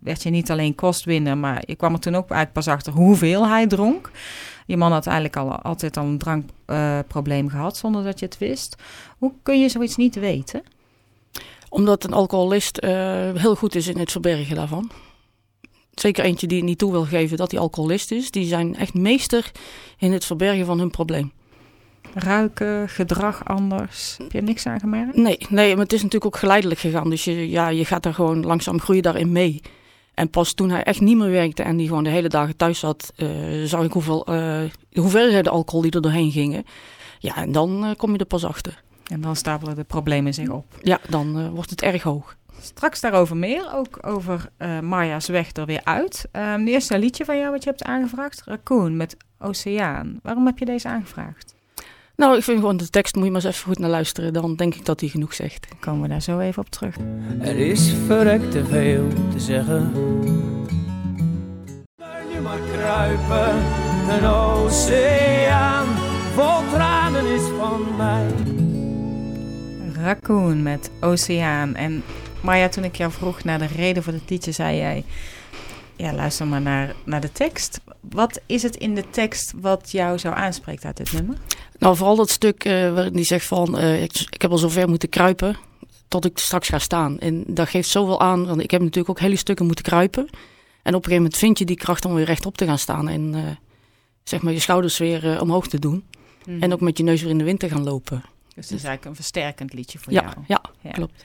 werd 0.02 0.23
je 0.23 0.31
niet 0.31 0.50
alleen 0.50 0.75
kostwinner, 0.75 1.38
maar 1.38 1.62
je 1.67 1.75
kwam 1.75 1.93
er 1.93 2.00
toen 2.00 2.14
ook 2.14 2.31
eigenlijk 2.31 2.52
pas 2.52 2.69
achter 2.75 2.93
hoeveel 2.93 3.46
hij 3.49 3.67
dronk. 3.67 4.11
Je 4.67 4.76
man 4.76 4.93
had 4.93 5.06
eigenlijk 5.06 5.37
al, 5.37 5.50
altijd 5.50 5.97
al 5.97 6.05
een 6.05 6.19
drankprobleem 6.19 7.49
gehad 7.49 7.76
zonder 7.76 8.05
dat 8.05 8.19
je 8.19 8.25
het 8.25 8.38
wist. 8.38 8.76
Hoe 9.19 9.32
kun 9.43 9.61
je 9.61 9.69
zoiets 9.69 9.97
niet 9.97 10.14
weten? 10.14 10.62
Omdat 11.69 12.05
een 12.05 12.12
alcoholist 12.12 12.79
eh, 12.79 12.91
heel 13.35 13.56
goed 13.56 13.75
is 13.75 13.87
in 13.88 13.99
het 13.99 14.12
verbergen 14.12 14.56
daarvan. 14.56 14.91
Zeker 15.94 16.25
eentje 16.25 16.47
die 16.47 16.62
niet 16.62 16.79
toe 16.79 16.93
wil 16.93 17.05
geven 17.05 17.37
dat 17.37 17.50
hij 17.50 17.61
alcoholist 17.61 18.11
is. 18.11 18.31
Die 18.31 18.47
zijn 18.47 18.76
echt 18.76 18.94
meester 18.94 19.50
in 19.99 20.12
het 20.12 20.25
verbergen 20.25 20.67
van 20.67 20.79
hun 20.79 20.91
probleem. 20.91 21.32
Ruiken, 22.15 22.88
gedrag 22.88 23.44
anders. 23.44 24.15
Heb 24.19 24.32
je 24.32 24.38
er 24.38 24.44
niks 24.44 24.67
aan 24.67 24.81
gemerkt? 24.81 25.17
Nee, 25.17 25.38
nee, 25.49 25.70
maar 25.75 25.85
het 25.85 25.93
is 25.93 26.03
natuurlijk 26.03 26.35
ook 26.35 26.41
geleidelijk 26.41 26.81
gegaan. 26.81 27.11
Dus 27.11 27.25
je, 27.25 27.50
ja, 27.50 27.69
je 27.69 27.85
gaat 27.85 28.03
daar 28.03 28.15
gewoon 28.15 28.47
langzaam 28.47 28.81
groeien 28.81 29.03
daarin 29.03 29.32
mee. 29.32 29.61
En 30.14 30.31
pas 30.31 30.53
toen 30.53 30.70
hij 30.70 30.82
echt 30.82 31.00
niet 31.00 31.17
meer 31.17 31.31
werkte 31.31 31.62
en 31.62 31.76
die 31.76 31.88
gewoon 31.88 32.05
de 32.05 32.11
hele 32.11 32.29
dagen 32.29 32.56
thuis 32.56 32.79
zat, 32.79 33.12
eh, 33.17 33.29
zag 33.64 33.85
ik 33.85 33.93
hoeveel, 33.93 34.26
eh, 34.26 34.35
de 34.88 35.00
hoeveelheden 35.00 35.53
alcohol 35.53 35.82
die 35.82 35.91
er 35.91 36.03
doorheen 36.03 36.31
gingen. 36.31 36.64
Ja, 37.19 37.37
en 37.37 37.53
dan 37.53 37.85
eh, 37.85 37.91
kom 37.97 38.12
je 38.12 38.19
er 38.19 38.25
pas 38.25 38.44
achter. 38.44 38.82
En 39.06 39.20
dan 39.20 39.37
stapelen 39.37 39.75
de 39.75 39.85
problemen 39.85 40.35
zich 40.35 40.49
op. 40.49 40.64
Ja, 40.82 40.99
dan 41.09 41.50
wordt 41.50 41.70
het 41.70 41.82
erg 41.82 42.03
hoog. 42.03 42.37
Straks 42.61 43.00
daarover 43.00 43.37
meer, 43.37 43.75
ook 43.75 43.99
over 44.06 44.49
Marja's 44.82 45.29
weg 45.29 45.56
er 45.56 45.67
weer 45.67 45.81
uit. 45.85 46.29
Ehm 46.32 46.65
de 46.65 46.70
eerste 46.70 46.99
liedje 46.99 47.25
van 47.25 47.38
jou 47.38 47.50
wat 47.50 47.62
je 47.62 47.70
hebt 47.70 47.82
aangevraagd, 47.82 48.43
Raccoon 48.44 48.97
met 48.97 49.17
Oceaan. 49.38 50.19
Waarom 50.23 50.47
heb 50.47 50.58
je 50.58 50.65
deze 50.65 50.88
aangevraagd? 50.88 51.52
Nou, 52.23 52.37
ik 52.37 52.43
vind 52.43 52.59
gewoon 52.59 52.77
de 52.77 52.91
tekst, 52.91 53.15
moet 53.15 53.25
je 53.25 53.31
maar 53.31 53.45
eens 53.45 53.55
even 53.55 53.67
goed 53.67 53.79
naar 53.79 53.91
luisteren. 53.91 54.33
Dan 54.33 54.55
denk 54.55 54.75
ik 54.75 54.85
dat 54.85 55.01
hij 55.01 55.09
genoeg 55.09 55.35
zegt. 55.35 55.67
Dan 55.69 55.79
komen 55.79 56.03
we 56.03 56.09
daar 56.09 56.23
zo 56.23 56.39
even 56.39 56.63
op 56.63 56.71
terug. 56.71 56.97
Er 57.41 57.59
is 57.59 57.93
verrekt 58.07 58.51
te 58.51 58.65
veel 58.65 59.09
te 59.33 59.41
zeggen. 59.41 59.93
Blijf 61.97 62.25
nu 62.35 62.41
maar 62.41 62.59
kruipen, 62.73 63.55
een 64.09 64.25
oceaan 64.25 65.87
vol 66.35 66.71
tranen 66.73 67.27
is 67.27 67.43
van 67.59 67.97
mij. 67.97 68.27
Raccoon 70.03 70.63
met 70.63 70.91
Oceaan. 71.01 71.75
En 71.75 72.03
Marja, 72.41 72.69
toen 72.69 72.85
ik 72.85 72.97
jou 72.97 73.13
vroeg 73.13 73.45
naar 73.45 73.59
de 73.59 73.69
reden 73.77 74.03
voor 74.03 74.13
het 74.13 74.31
liedje, 74.31 74.53
zei 74.53 74.77
jij... 74.77 75.05
Ja, 76.03 76.13
luister 76.13 76.47
maar 76.47 76.61
naar, 76.61 76.95
naar 77.05 77.21
de 77.21 77.33
tekst. 77.33 77.81
Wat 78.01 78.41
is 78.47 78.63
het 78.63 78.77
in 78.77 78.95
de 78.95 79.11
tekst 79.11 79.53
wat 79.57 79.91
jou 79.91 80.19
zo 80.19 80.29
aanspreekt 80.29 80.85
uit 80.85 80.97
dit 80.97 81.13
nummer? 81.13 81.37
Nou, 81.79 81.97
vooral 81.97 82.17
dat 82.17 82.31
stuk 82.31 82.65
eh, 82.65 82.73
waarin 82.95 83.15
hij 83.15 83.25
zegt 83.25 83.47
van, 83.47 83.79
eh, 83.79 84.03
ik, 84.03 84.27
ik 84.31 84.43
heb 84.43 84.51
al 84.51 84.59
zo 84.59 84.69
ver 84.69 84.89
moeten 84.89 85.09
kruipen 85.09 85.57
tot 86.09 86.25
ik 86.25 86.39
straks 86.39 86.69
ga 86.69 86.79
staan. 86.79 87.19
En 87.19 87.45
dat 87.47 87.69
geeft 87.69 87.89
zoveel 87.89 88.21
aan, 88.21 88.47
want 88.47 88.61
ik 88.63 88.71
heb 88.71 88.81
natuurlijk 88.81 89.09
ook 89.11 89.21
hele 89.21 89.37
stukken 89.37 89.67
moeten 89.67 89.85
kruipen. 89.85 90.23
En 90.23 90.29
op 90.31 90.85
een 90.85 90.93
gegeven 90.93 91.17
moment 91.17 91.37
vind 91.37 91.59
je 91.59 91.65
die 91.65 91.77
kracht 91.77 92.05
om 92.05 92.15
weer 92.15 92.25
rechtop 92.25 92.57
te 92.57 92.67
gaan 92.67 92.79
staan 92.79 93.09
en 93.09 93.35
eh, 93.35 93.41
zeg 94.25 94.43
maar 94.43 94.53
je 94.53 94.59
schouders 94.61 94.99
weer 94.99 95.41
omhoog 95.41 95.69
te 95.69 95.79
doen. 95.79 96.05
En 96.61 96.73
ook 96.73 96.81
met 96.81 96.99
je 96.99 97.05
neus 97.05 97.21
weer 97.23 97.31
in 97.31 97.39
de 97.39 97.45
wind 97.45 97.61
te 97.61 97.69
gaan 97.69 97.85
lopen. 97.85 98.23
Dus 98.55 98.55
het 98.55 98.79
is 98.79 98.85
eigenlijk 98.85 99.05
een 99.05 99.15
versterkend 99.15 99.73
liedje 99.73 99.99
voor 99.99 100.13
Ja, 100.13 100.21
jou. 100.23 100.35
ja, 100.47 100.61
Ja. 100.81 100.91
klopt. 100.91 101.25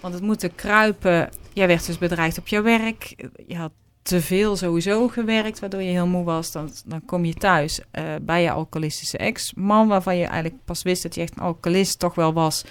Want 0.00 0.14
het 0.14 0.22
moeten 0.22 0.54
kruipen. 0.54 1.28
Jij 1.52 1.66
werd 1.66 1.86
dus 1.86 1.98
bedreigd 1.98 2.38
op 2.38 2.48
jouw 2.48 2.62
werk. 2.62 3.28
Je 3.46 3.56
had 3.56 3.72
te 4.06 4.20
veel 4.20 4.56
sowieso 4.56 5.08
gewerkt, 5.08 5.58
waardoor 5.58 5.82
je 5.82 5.90
heel 5.90 6.06
moe 6.06 6.24
was. 6.24 6.52
Dan, 6.52 6.70
dan 6.84 7.04
kom 7.04 7.24
je 7.24 7.34
thuis 7.34 7.80
eh, 7.90 8.04
bij 8.22 8.42
je 8.42 8.50
alcoholistische 8.50 9.18
ex-man, 9.18 9.88
waarvan 9.88 10.16
je 10.16 10.24
eigenlijk 10.24 10.64
pas 10.64 10.82
wist 10.82 11.02
dat 11.02 11.14
hij 11.14 11.24
echt 11.24 11.36
een 11.36 11.42
alcoholist 11.42 11.98
toch 11.98 12.14
wel 12.14 12.32
was 12.32 12.64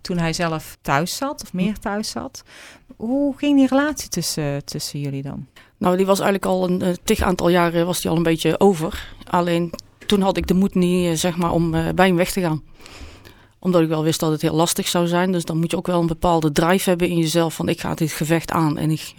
toen 0.00 0.18
hij 0.18 0.32
zelf 0.32 0.76
thuis 0.80 1.16
zat, 1.16 1.42
of 1.42 1.52
meer 1.52 1.78
thuis 1.78 2.10
zat. 2.10 2.42
Hoe 2.96 3.34
ging 3.36 3.58
die 3.58 3.66
relatie 3.66 4.08
tussen, 4.08 4.64
tussen 4.64 5.00
jullie 5.00 5.22
dan? 5.22 5.46
Nou, 5.76 5.96
die 5.96 6.06
was 6.06 6.20
eigenlijk 6.20 6.52
al 6.52 6.68
een 6.68 6.96
tig 7.04 7.20
aantal 7.20 7.48
jaren 7.48 7.86
was 7.86 8.00
die 8.00 8.10
al 8.10 8.16
een 8.16 8.22
beetje 8.22 8.60
over. 8.60 9.14
Alleen 9.30 9.72
toen 10.06 10.20
had 10.20 10.36
ik 10.36 10.46
de 10.46 10.54
moed 10.54 10.74
niet, 10.74 11.06
eh, 11.06 11.16
zeg 11.16 11.36
maar, 11.36 11.52
om 11.52 11.70
bij 11.70 12.06
hem 12.06 12.16
weg 12.16 12.32
te 12.32 12.40
gaan. 12.40 12.62
Omdat 13.58 13.82
ik 13.82 13.88
wel 13.88 14.02
wist 14.02 14.20
dat 14.20 14.30
het 14.32 14.42
heel 14.42 14.54
lastig 14.54 14.88
zou 14.88 15.06
zijn. 15.06 15.32
Dus 15.32 15.44
dan 15.44 15.58
moet 15.58 15.70
je 15.70 15.76
ook 15.76 15.86
wel 15.86 16.00
een 16.00 16.06
bepaalde 16.06 16.52
drive 16.52 16.88
hebben 16.88 17.08
in 17.08 17.18
jezelf. 17.18 17.54
Van 17.54 17.68
ik 17.68 17.80
ga 17.80 17.94
dit 17.94 18.12
gevecht 18.12 18.50
aan 18.50 18.78
en 18.78 18.90
ik, 18.90 19.14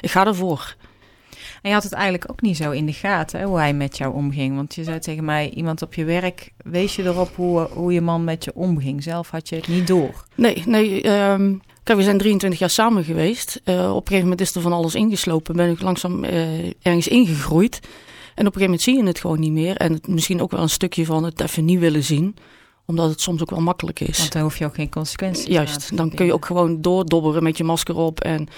ik 0.00 0.10
ga 0.10 0.26
ervoor. 0.26 0.76
En 1.62 1.68
je 1.68 1.74
had 1.74 1.82
het 1.82 1.92
eigenlijk 1.92 2.30
ook 2.30 2.40
niet 2.40 2.56
zo 2.56 2.70
in 2.70 2.86
de 2.86 2.92
gaten, 2.92 3.40
hè, 3.40 3.46
hoe 3.46 3.58
hij 3.58 3.74
met 3.74 3.96
jou 3.96 4.14
omging. 4.14 4.56
Want 4.56 4.74
je 4.74 4.84
zei 4.84 4.98
tegen 4.98 5.24
mij, 5.24 5.50
iemand 5.50 5.82
op 5.82 5.94
je 5.94 6.04
werk, 6.04 6.52
wees 6.64 6.96
je 6.96 7.02
erop 7.02 7.36
hoe, 7.36 7.68
hoe 7.72 7.92
je 7.92 8.00
man 8.00 8.24
met 8.24 8.44
je 8.44 8.54
omging. 8.54 9.02
Zelf 9.02 9.30
had 9.30 9.48
je 9.48 9.56
het 9.56 9.68
niet 9.68 9.86
door. 9.86 10.24
Nee, 10.34 10.62
nee. 10.66 11.02
ehm, 11.02 11.54
kijk, 11.82 11.98
we 11.98 12.04
zijn 12.04 12.18
23 12.18 12.60
jaar 12.60 12.70
samen 12.70 13.04
geweest. 13.04 13.60
Eh, 13.64 13.74
op 13.74 13.96
een 13.96 14.06
gegeven 14.06 14.22
moment 14.22 14.40
is 14.40 14.54
er 14.54 14.60
van 14.60 14.72
alles 14.72 14.94
ingeslopen. 14.94 15.56
Ben 15.56 15.70
ik 15.70 15.80
langzaam 15.80 16.24
eh, 16.24 16.64
ergens 16.82 17.08
ingegroeid. 17.08 17.80
En 18.34 18.46
op 18.46 18.54
een 18.54 18.60
gegeven 18.60 18.62
moment 18.62 18.82
zie 18.82 18.96
je 18.96 19.04
het 19.04 19.18
gewoon 19.20 19.40
niet 19.40 19.52
meer. 19.52 19.76
En 19.76 19.92
het, 19.92 20.08
misschien 20.08 20.42
ook 20.42 20.50
wel 20.50 20.60
een 20.60 20.68
stukje 20.68 21.04
van 21.04 21.24
het 21.24 21.40
even 21.40 21.64
niet 21.64 21.78
willen 21.78 22.04
zien. 22.04 22.36
Omdat 22.86 23.10
het 23.10 23.20
soms 23.20 23.42
ook 23.42 23.50
wel 23.50 23.60
makkelijk 23.60 24.00
is. 24.00 24.18
Want 24.18 24.32
dan 24.32 24.42
hoef 24.42 24.58
je 24.58 24.64
ook 24.64 24.74
geen 24.74 24.90
consequenties 24.90 25.46
Juist, 25.46 25.96
dan 25.96 26.10
kun 26.14 26.26
je 26.26 26.32
ook 26.32 26.44
gewoon 26.44 26.80
doordobberen 26.80 27.42
met 27.42 27.56
je 27.56 27.64
masker 27.64 27.96
op 27.96 28.20
en 28.20 28.48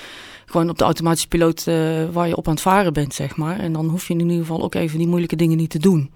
gewoon 0.47 0.71
op 0.71 0.79
de 0.79 0.85
automatische 0.85 1.29
piloot 1.29 1.67
eh, 1.67 1.75
waar 2.13 2.29
je 2.29 2.37
op 2.37 2.47
aan 2.47 2.53
het 2.53 2.63
varen 2.63 2.93
bent, 2.93 3.15
zeg 3.15 3.37
maar. 3.37 3.59
En 3.59 3.73
dan 3.73 3.89
hoef 3.89 4.09
je 4.09 4.15
in 4.15 4.21
ieder 4.21 4.37
geval 4.37 4.63
ook 4.63 4.75
even 4.75 4.99
die 4.99 5.07
moeilijke 5.07 5.37
dingen 5.37 5.57
niet 5.57 5.71
te 5.71 5.79
doen. 5.79 6.11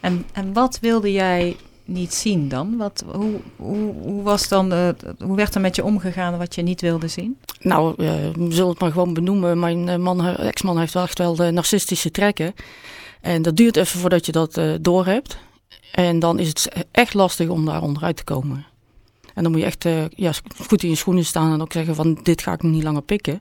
En, 0.00 0.24
en 0.32 0.52
wat 0.52 0.78
wilde 0.80 1.12
jij 1.12 1.56
niet 1.84 2.14
zien 2.14 2.48
dan? 2.48 2.76
Wat, 2.76 3.04
hoe, 3.12 3.40
hoe, 3.56 3.94
hoe, 4.02 4.22
was 4.22 4.48
dan 4.48 4.72
hoe 5.18 5.36
werd 5.36 5.54
er 5.54 5.60
met 5.60 5.76
je 5.76 5.84
omgegaan 5.84 6.38
wat 6.38 6.54
je 6.54 6.62
niet 6.62 6.80
wilde 6.80 7.08
zien? 7.08 7.36
Nou, 7.60 7.94
eh, 7.98 8.06
we 8.34 8.52
zullen 8.52 8.70
het 8.70 8.80
maar 8.80 8.92
gewoon 8.92 9.14
benoemen. 9.14 9.58
Mijn 9.58 9.88
eh, 9.88 9.96
man, 9.96 10.26
ex-man 10.26 10.78
heeft 10.78 10.94
wel 10.94 11.02
echt 11.02 11.18
wel 11.18 11.34
de 11.34 11.50
narcistische 11.50 12.10
trekken. 12.10 12.54
En 13.20 13.42
dat 13.42 13.56
duurt 13.56 13.76
even 13.76 14.00
voordat 14.00 14.26
je 14.26 14.32
dat 14.32 14.56
eh 14.56 14.72
doorhebt. 14.80 15.38
En 15.92 16.18
dan 16.18 16.38
is 16.38 16.48
het 16.48 16.86
echt 16.90 17.14
lastig 17.14 17.48
om 17.48 17.64
daar 17.66 17.82
onderuit 17.82 18.16
te 18.16 18.24
komen. 18.24 18.66
En 19.34 19.42
dan 19.42 19.52
moet 19.52 19.60
je 19.60 19.66
echt 19.66 19.84
ja, 20.14 20.32
goed 20.64 20.82
in 20.82 20.88
je 20.88 20.94
schoenen 20.94 21.24
staan 21.24 21.52
en 21.52 21.60
ook 21.60 21.72
zeggen 21.72 21.94
van 21.94 22.18
dit 22.22 22.42
ga 22.42 22.52
ik 22.52 22.62
niet 22.62 22.82
langer 22.82 23.02
pikken. 23.02 23.40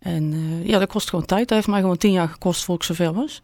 En 0.00 0.32
eh, 0.32 0.66
ja, 0.68 0.78
dat 0.78 0.88
kost 0.88 1.08
gewoon 1.08 1.24
tijd. 1.24 1.48
Dat 1.48 1.56
heeft 1.56 1.68
mij 1.68 1.80
gewoon 1.80 1.96
tien 1.96 2.12
jaar 2.12 2.28
gekost 2.28 2.64
voor 2.64 2.74
ik 2.74 2.82
zover 2.82 3.12
was. 3.12 3.42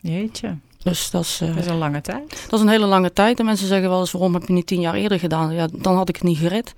Jeetje, 0.00 0.56
Dus 0.82 1.10
dat 1.10 1.22
is, 1.22 1.40
eh, 1.40 1.48
dat 1.48 1.56
is 1.56 1.66
een 1.66 1.78
lange 1.78 2.00
tijd. 2.00 2.30
dat 2.30 2.52
is 2.52 2.60
een 2.60 2.72
hele 2.72 2.86
lange 2.86 3.12
tijd. 3.12 3.38
En 3.38 3.44
mensen 3.44 3.66
zeggen 3.66 3.88
wel 3.88 4.00
eens, 4.00 4.12
waarom 4.12 4.34
heb 4.34 4.46
je 4.46 4.52
niet 4.52 4.66
tien 4.66 4.80
jaar 4.80 4.94
eerder 4.94 5.18
gedaan? 5.18 5.54
Ja, 5.54 5.68
dan 5.72 5.96
had 5.96 6.08
ik 6.08 6.14
het 6.14 6.24
niet 6.24 6.38
gered. 6.38 6.74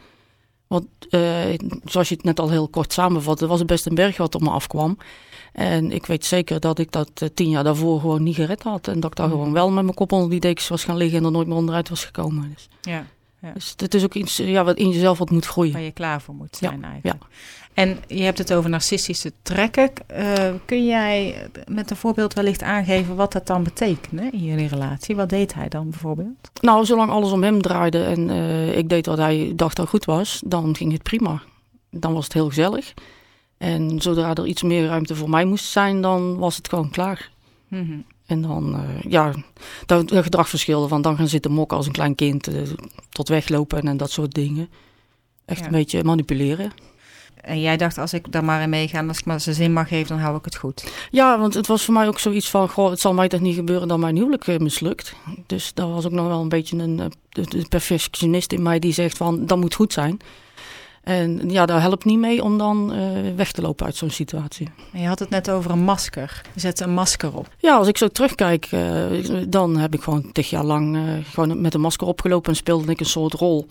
Want 0.66 0.86
uh, 1.10 1.38
zoals 1.84 2.08
je 2.08 2.14
het 2.14 2.24
net 2.24 2.40
al 2.40 2.50
heel 2.50 2.68
kort 2.68 2.92
samenvatte, 2.92 3.46
was 3.46 3.58
het 3.58 3.68
best 3.68 3.86
een 3.86 3.94
berg 3.94 4.16
wat 4.16 4.34
op 4.34 4.40
me 4.40 4.50
afkwam. 4.50 4.98
En 5.52 5.92
ik 5.92 6.06
weet 6.06 6.24
zeker 6.24 6.60
dat 6.60 6.78
ik 6.78 6.92
dat 6.92 7.10
uh, 7.22 7.28
tien 7.34 7.48
jaar 7.48 7.64
daarvoor 7.64 8.00
gewoon 8.00 8.22
niet 8.22 8.34
gered 8.34 8.62
had. 8.62 8.88
En 8.88 9.00
dat 9.00 9.10
ik 9.10 9.16
daar 9.16 9.28
gewoon 9.28 9.52
wel 9.52 9.70
met 9.70 9.84
mijn 9.84 9.96
kop 9.96 10.12
onder 10.12 10.30
die 10.30 10.40
dekens 10.40 10.68
was 10.68 10.84
gaan 10.84 10.96
liggen 10.96 11.18
en 11.18 11.24
er 11.24 11.30
nooit 11.30 11.46
meer 11.46 11.56
onderuit 11.56 11.88
was 11.88 12.04
gekomen. 12.04 12.52
Dus, 12.54 12.68
ja, 12.80 13.06
ja. 13.46 13.52
dus 13.54 13.74
het 13.76 13.94
is 13.94 14.04
ook 14.04 14.14
iets 14.14 14.36
ja, 14.36 14.64
wat 14.64 14.76
in 14.76 14.88
jezelf 14.88 15.18
wat 15.18 15.30
moet 15.30 15.46
groeien. 15.46 15.72
Waar 15.72 15.82
je 15.82 15.90
klaar 15.90 16.20
voor 16.20 16.34
moet 16.34 16.56
zijn 16.56 16.80
Ja, 16.80 16.88
eigenlijk. 16.88 17.24
En 17.74 17.98
je 18.06 18.22
hebt 18.22 18.38
het 18.38 18.52
over 18.52 18.70
narcistische 18.70 19.32
trekken. 19.42 19.90
Uh, 20.18 20.54
kun 20.64 20.86
jij 20.86 21.48
met 21.66 21.90
een 21.90 21.96
voorbeeld 21.96 22.34
wellicht 22.34 22.62
aangeven 22.62 23.16
wat 23.16 23.32
dat 23.32 23.46
dan 23.46 23.62
betekende 23.62 24.28
in 24.32 24.44
jullie 24.44 24.68
relatie? 24.68 25.16
Wat 25.16 25.28
deed 25.28 25.54
hij 25.54 25.68
dan 25.68 25.90
bijvoorbeeld? 25.90 26.50
Nou, 26.60 26.84
zolang 26.84 27.10
alles 27.10 27.30
om 27.30 27.42
hem 27.42 27.62
draaide 27.62 28.04
en 28.04 28.28
uh, 28.28 28.76
ik 28.76 28.88
deed 28.88 29.06
wat 29.06 29.18
hij 29.18 29.52
dacht 29.56 29.76
dat 29.76 29.88
goed 29.88 30.04
was, 30.04 30.42
dan 30.46 30.76
ging 30.76 30.92
het 30.92 31.02
prima. 31.02 31.42
Dan 31.90 32.12
was 32.12 32.24
het 32.24 32.32
heel 32.32 32.48
gezellig. 32.48 32.94
En 33.58 34.00
zodra 34.00 34.34
er 34.34 34.46
iets 34.46 34.62
meer 34.62 34.86
ruimte 34.86 35.14
voor 35.14 35.30
mij 35.30 35.44
moest 35.44 35.64
zijn, 35.64 36.00
dan 36.00 36.36
was 36.38 36.56
het 36.56 36.68
gewoon 36.68 36.90
klaar. 36.90 37.30
Mm 37.68 37.86
-hmm. 37.86 38.04
En 38.26 38.42
dan, 38.42 38.74
uh, 38.74 39.02
ja, 39.12 39.32
dat, 39.86 40.08
dat 40.08 40.22
gedrag 40.22 40.48
verschilde 40.48 40.88
van 40.88 41.02
dan 41.02 41.16
gaan 41.16 41.28
zitten 41.28 41.52
mokken 41.52 41.76
als 41.76 41.86
een 41.86 41.92
klein 41.92 42.14
kind, 42.14 42.48
uh, 42.48 42.62
tot 43.10 43.28
weglopen 43.28 43.78
en, 43.78 43.88
en 43.88 43.96
dat 43.96 44.10
soort 44.10 44.34
dingen. 44.34 44.68
Echt 45.44 45.60
Ja. 45.60 45.66
een 45.66 45.72
beetje 45.72 46.04
manipuleren. 46.04 46.72
En 47.40 47.60
jij 47.60 47.76
dacht, 47.76 47.98
als 47.98 48.12
ik 48.12 48.32
daar 48.32 48.44
maar 48.44 48.62
in 48.62 48.68
meega 48.70 48.98
en 48.98 49.08
als 49.08 49.18
ik 49.18 49.24
maar 49.24 49.40
zijn 49.40 49.54
zin 49.54 49.72
mag 49.72 49.88
geven, 49.88 50.08
dan 50.08 50.18
hou 50.18 50.36
ik 50.36 50.44
het 50.44 50.56
goed. 50.56 50.92
Ja, 51.10 51.38
want 51.38 51.54
het 51.54 51.66
was 51.66 51.84
voor 51.84 51.94
mij 51.94 52.08
ook 52.08 52.18
zoiets 52.18 52.50
van, 52.50 52.68
goh, 52.68 52.90
het 52.90 53.00
zal 53.00 53.14
mij 53.14 53.28
toch 53.28 53.40
niet 53.40 53.54
gebeuren 53.54 53.88
dat 53.88 53.98
mijn 53.98 54.16
huwelijk 54.16 54.46
uh, 54.46 54.58
mislukt. 54.58 55.14
Dus 55.46 55.74
daar 55.74 55.88
was 55.88 56.06
ook 56.06 56.12
nog 56.12 56.26
wel 56.26 56.40
een 56.40 56.48
beetje 56.48 56.76
een 56.78 57.12
de 57.32 57.66
perfectionist 57.68 58.52
in 58.52 58.62
mij 58.62 58.78
die 58.78 58.92
zegt 58.92 59.16
van, 59.16 59.46
dat 59.46 59.58
moet 59.58 59.74
goed 59.74 59.92
zijn. 59.92 60.18
En 61.06 61.50
ja, 61.50 61.66
daar 61.66 61.80
helpt 61.80 62.04
niet 62.04 62.18
mee 62.18 62.42
om 62.42 62.58
dan 62.58 62.92
uh, 62.94 63.34
weg 63.36 63.52
te 63.52 63.62
lopen 63.62 63.86
uit 63.86 63.96
zo'n 63.96 64.10
situatie. 64.10 64.68
Je 64.92 65.06
had 65.06 65.18
het 65.18 65.30
net 65.30 65.50
over 65.50 65.70
een 65.70 65.84
masker. 65.84 66.42
Je 66.54 66.60
zette 66.60 66.84
een 66.84 66.94
masker 66.94 67.36
op. 67.36 67.48
Ja, 67.58 67.76
als 67.76 67.88
ik 67.88 67.96
zo 67.96 68.08
terugkijk, 68.08 68.72
uh, 68.72 69.04
dan 69.48 69.76
heb 69.76 69.94
ik 69.94 70.02
gewoon 70.02 70.32
tig 70.32 70.50
jaar 70.50 70.64
lang 70.64 70.96
uh, 70.96 71.02
gewoon 71.24 71.60
met 71.60 71.74
een 71.74 71.80
masker 71.80 72.06
opgelopen 72.06 72.50
en 72.50 72.56
speelde 72.56 72.92
ik 72.92 73.00
een 73.00 73.06
soort 73.06 73.32
rol. 73.32 73.66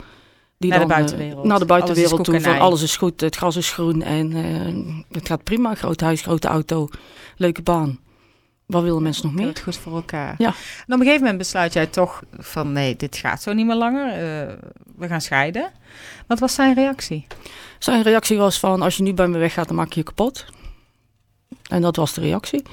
Die 0.58 0.70
naar 0.70 0.80
dan, 0.80 0.88
de 0.88 0.94
buitenwereld. 0.94 1.46
Naar 1.46 1.60
de 1.60 1.66
buitenwereld 1.66 2.24
toe. 2.24 2.42
Van 2.42 2.60
alles 2.60 2.82
is 2.82 2.98
goed, 2.98 3.22
het 3.22 3.36
gras 3.36 3.56
is 3.56 3.72
groen 3.72 4.02
en 4.02 4.32
het 5.12 5.28
gaat 5.28 5.44
prima. 5.44 5.76
Groot 5.76 6.02
huis, 6.02 6.22
grote 6.22 6.48
auto, 6.48 6.88
leuke 7.38 7.62
baan. 7.62 8.00
Wat 8.66 8.84
willen 8.84 9.02
mensen 9.02 9.26
nog 9.26 9.36
meer? 9.36 9.48
Het 9.48 9.60
goed 9.60 9.78
voor 9.78 9.96
elkaar. 9.96 10.36
Ja. 10.38 10.48
En 10.48 10.54
op 10.94 11.00
een 11.00 11.00
gegeven 11.00 11.20
moment 11.20 11.38
besluit 11.38 11.74
jij 11.74 11.88
toch 11.88 12.24
van 12.38 12.72
nee, 12.72 12.96
dit 12.96 13.18
gaat 13.18 13.42
zo 13.42 13.54
niet 13.54 13.66
meer 13.66 13.76
langer. 13.76 14.08
Uh, 14.08 14.54
we 14.96 15.08
gaan 15.08 15.22
scheiden. 15.22 15.72
Wat 16.28 16.40
was 16.40 16.54
zijn 16.54 16.74
reactie? 16.74 17.28
Zijn 17.80 18.02
reactie 18.02 18.38
was 18.38 18.60
van 18.60 18.82
als 18.82 18.98
je 18.98 19.04
nu 19.04 19.14
bij 19.14 19.28
me 19.28 19.38
weggaat, 19.38 19.68
dan 19.68 19.76
maak 19.76 19.94
je 19.94 20.00
je 20.00 20.06
kapot. 20.06 20.46
En 21.70 21.82
dat 21.82 21.96
was 21.96 22.14
de 22.14 22.22
reactie. 22.22 22.64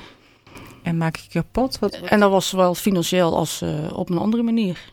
En 0.83 0.97
maak 0.97 1.17
ik 1.17 1.23
je 1.23 1.29
kapot? 1.29 1.79
Wat, 1.79 1.99
wat? 1.99 2.11
En 2.11 2.21
dat 2.21 2.31
was 2.31 2.49
zowel 2.49 2.75
financieel 2.75 3.37
als 3.37 3.63
uh, 3.63 3.99
op 3.99 4.11
een 4.11 4.19
andere 4.19 4.43
manier. 4.43 4.91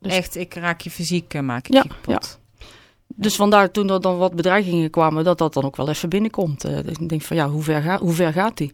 Dus... 0.00 0.12
Echt, 0.12 0.36
ik 0.36 0.54
raak 0.54 0.80
je 0.80 0.90
fysiek, 0.90 1.34
uh, 1.34 1.42
maak 1.42 1.66
ik 1.66 1.74
ja, 1.74 1.82
je 1.82 1.88
kapot. 1.88 2.38
Ja. 2.58 2.64
Dus 3.08 3.36
vandaar 3.36 3.70
toen 3.70 3.90
er 3.90 4.00
dan 4.00 4.16
wat 4.16 4.34
bedreigingen 4.34 4.90
kwamen, 4.90 5.24
dat 5.24 5.38
dat 5.38 5.54
dan 5.54 5.64
ook 5.64 5.76
wel 5.76 5.88
even 5.88 6.08
binnenkomt. 6.08 6.66
Uh, 6.66 6.78
ik 6.78 7.08
denk 7.08 7.22
van 7.22 7.36
ja, 7.36 7.48
hoe 7.48 7.62
ver, 7.62 7.82
ga, 7.82 7.98
hoe 7.98 8.12
ver 8.12 8.32
gaat 8.32 8.56
die? 8.56 8.72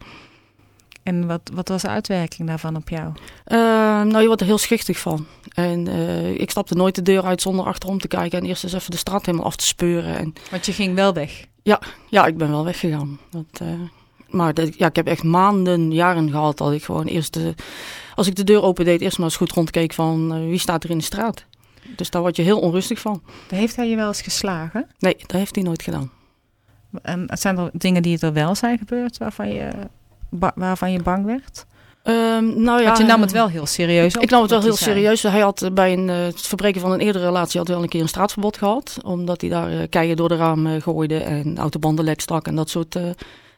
En 1.02 1.26
wat, 1.26 1.50
wat 1.54 1.68
was 1.68 1.82
de 1.82 1.88
uitwerking 1.88 2.48
daarvan 2.48 2.76
op 2.76 2.88
jou? 2.88 3.06
Uh, 3.06 3.58
nou, 4.02 4.20
je 4.20 4.26
wordt 4.26 4.40
er 4.40 4.46
heel 4.46 4.58
schichtig 4.58 4.98
van. 4.98 5.26
En 5.54 5.88
uh, 5.88 6.30
ik 6.30 6.50
stapte 6.50 6.74
nooit 6.74 6.94
de 6.94 7.02
deur 7.02 7.22
uit 7.22 7.42
zonder 7.42 7.64
achterom 7.64 7.98
te 7.98 8.08
kijken 8.08 8.38
en 8.38 8.46
eerst 8.46 8.64
eens 8.64 8.72
even 8.72 8.90
de 8.90 8.96
straat 8.96 9.26
helemaal 9.26 9.46
af 9.46 9.56
te 9.56 9.66
speuren. 9.66 10.16
En... 10.16 10.32
Want 10.50 10.66
je 10.66 10.72
ging 10.72 10.94
wel 10.94 11.12
weg? 11.12 11.46
Ja, 11.62 11.80
ja 12.08 12.26
ik 12.26 12.36
ben 12.36 12.50
wel 12.50 12.64
weggegaan. 12.64 13.18
Dat, 13.30 13.60
uh, 13.62 13.68
maar 14.28 14.54
dat, 14.54 14.78
ja, 14.78 14.86
ik 14.86 14.96
heb 14.96 15.06
echt 15.06 15.22
maanden, 15.22 15.92
jaren 15.92 16.30
gehad 16.30 16.58
dat 16.58 16.72
ik 16.72 16.84
gewoon 16.84 17.06
eerst, 17.06 17.32
de, 17.32 17.54
als 18.14 18.26
ik 18.26 18.36
de 18.36 18.44
deur 18.44 18.62
opendeed, 18.62 19.00
eerst 19.00 19.16
maar 19.16 19.26
eens 19.26 19.36
goed 19.36 19.52
rondkeek 19.52 19.92
van 19.92 20.36
uh, 20.36 20.48
wie 20.48 20.58
staat 20.58 20.84
er 20.84 20.90
in 20.90 20.98
de 20.98 21.04
straat. 21.04 21.44
Dus 21.96 22.10
daar 22.10 22.22
word 22.22 22.36
je 22.36 22.42
heel 22.42 22.60
onrustig 22.60 23.00
van. 23.00 23.22
Heeft 23.48 23.76
hij 23.76 23.88
je 23.88 23.96
wel 23.96 24.08
eens 24.08 24.22
geslagen? 24.22 24.86
Nee, 24.98 25.16
dat 25.18 25.32
heeft 25.32 25.54
hij 25.54 25.64
nooit 25.64 25.82
gedaan. 25.82 26.10
En 27.02 27.28
zijn 27.32 27.58
er 27.58 27.70
dingen 27.72 28.02
die 28.02 28.18
er 28.18 28.32
wel 28.32 28.54
zijn 28.54 28.78
gebeurd 28.78 29.18
waarvan 29.18 29.48
je, 29.48 29.70
waarvan 30.54 30.92
je 30.92 31.02
bang 31.02 31.24
werd? 31.24 31.66
Um, 32.04 32.62
nou 32.62 32.80
ja, 32.80 32.86
Want 32.86 32.98
je 32.98 33.04
nam 33.04 33.20
het 33.20 33.32
wel 33.32 33.48
heel 33.48 33.66
serieus 33.66 34.16
op. 34.16 34.22
Ik 34.22 34.30
nam 34.30 34.42
het 34.42 34.50
wel 34.50 34.60
heel 34.60 34.76
serieus. 34.76 35.22
Hij 35.22 35.40
had 35.40 35.70
bij 35.72 35.92
een, 35.92 36.08
uh, 36.08 36.16
het 36.16 36.40
verbreken 36.40 36.80
van 36.80 36.92
een 36.92 37.00
eerdere 37.00 37.24
relatie 37.24 37.58
had 37.58 37.68
wel 37.68 37.82
een 37.82 37.88
keer 37.88 38.00
een 38.00 38.08
straatverbod 38.08 38.56
gehad. 38.56 38.98
Omdat 39.04 39.40
hij 39.40 39.50
daar 39.50 39.72
uh, 39.72 39.82
keien 39.88 40.16
door 40.16 40.28
de 40.28 40.36
raam 40.36 40.66
uh, 40.66 40.82
gooide 40.82 41.18
en 41.18 41.58
autobanden 41.58 42.04
lek 42.04 42.20
stak 42.20 42.46
en 42.46 42.54
dat 42.54 42.70
soort 42.70 42.94
uh, 42.94 43.10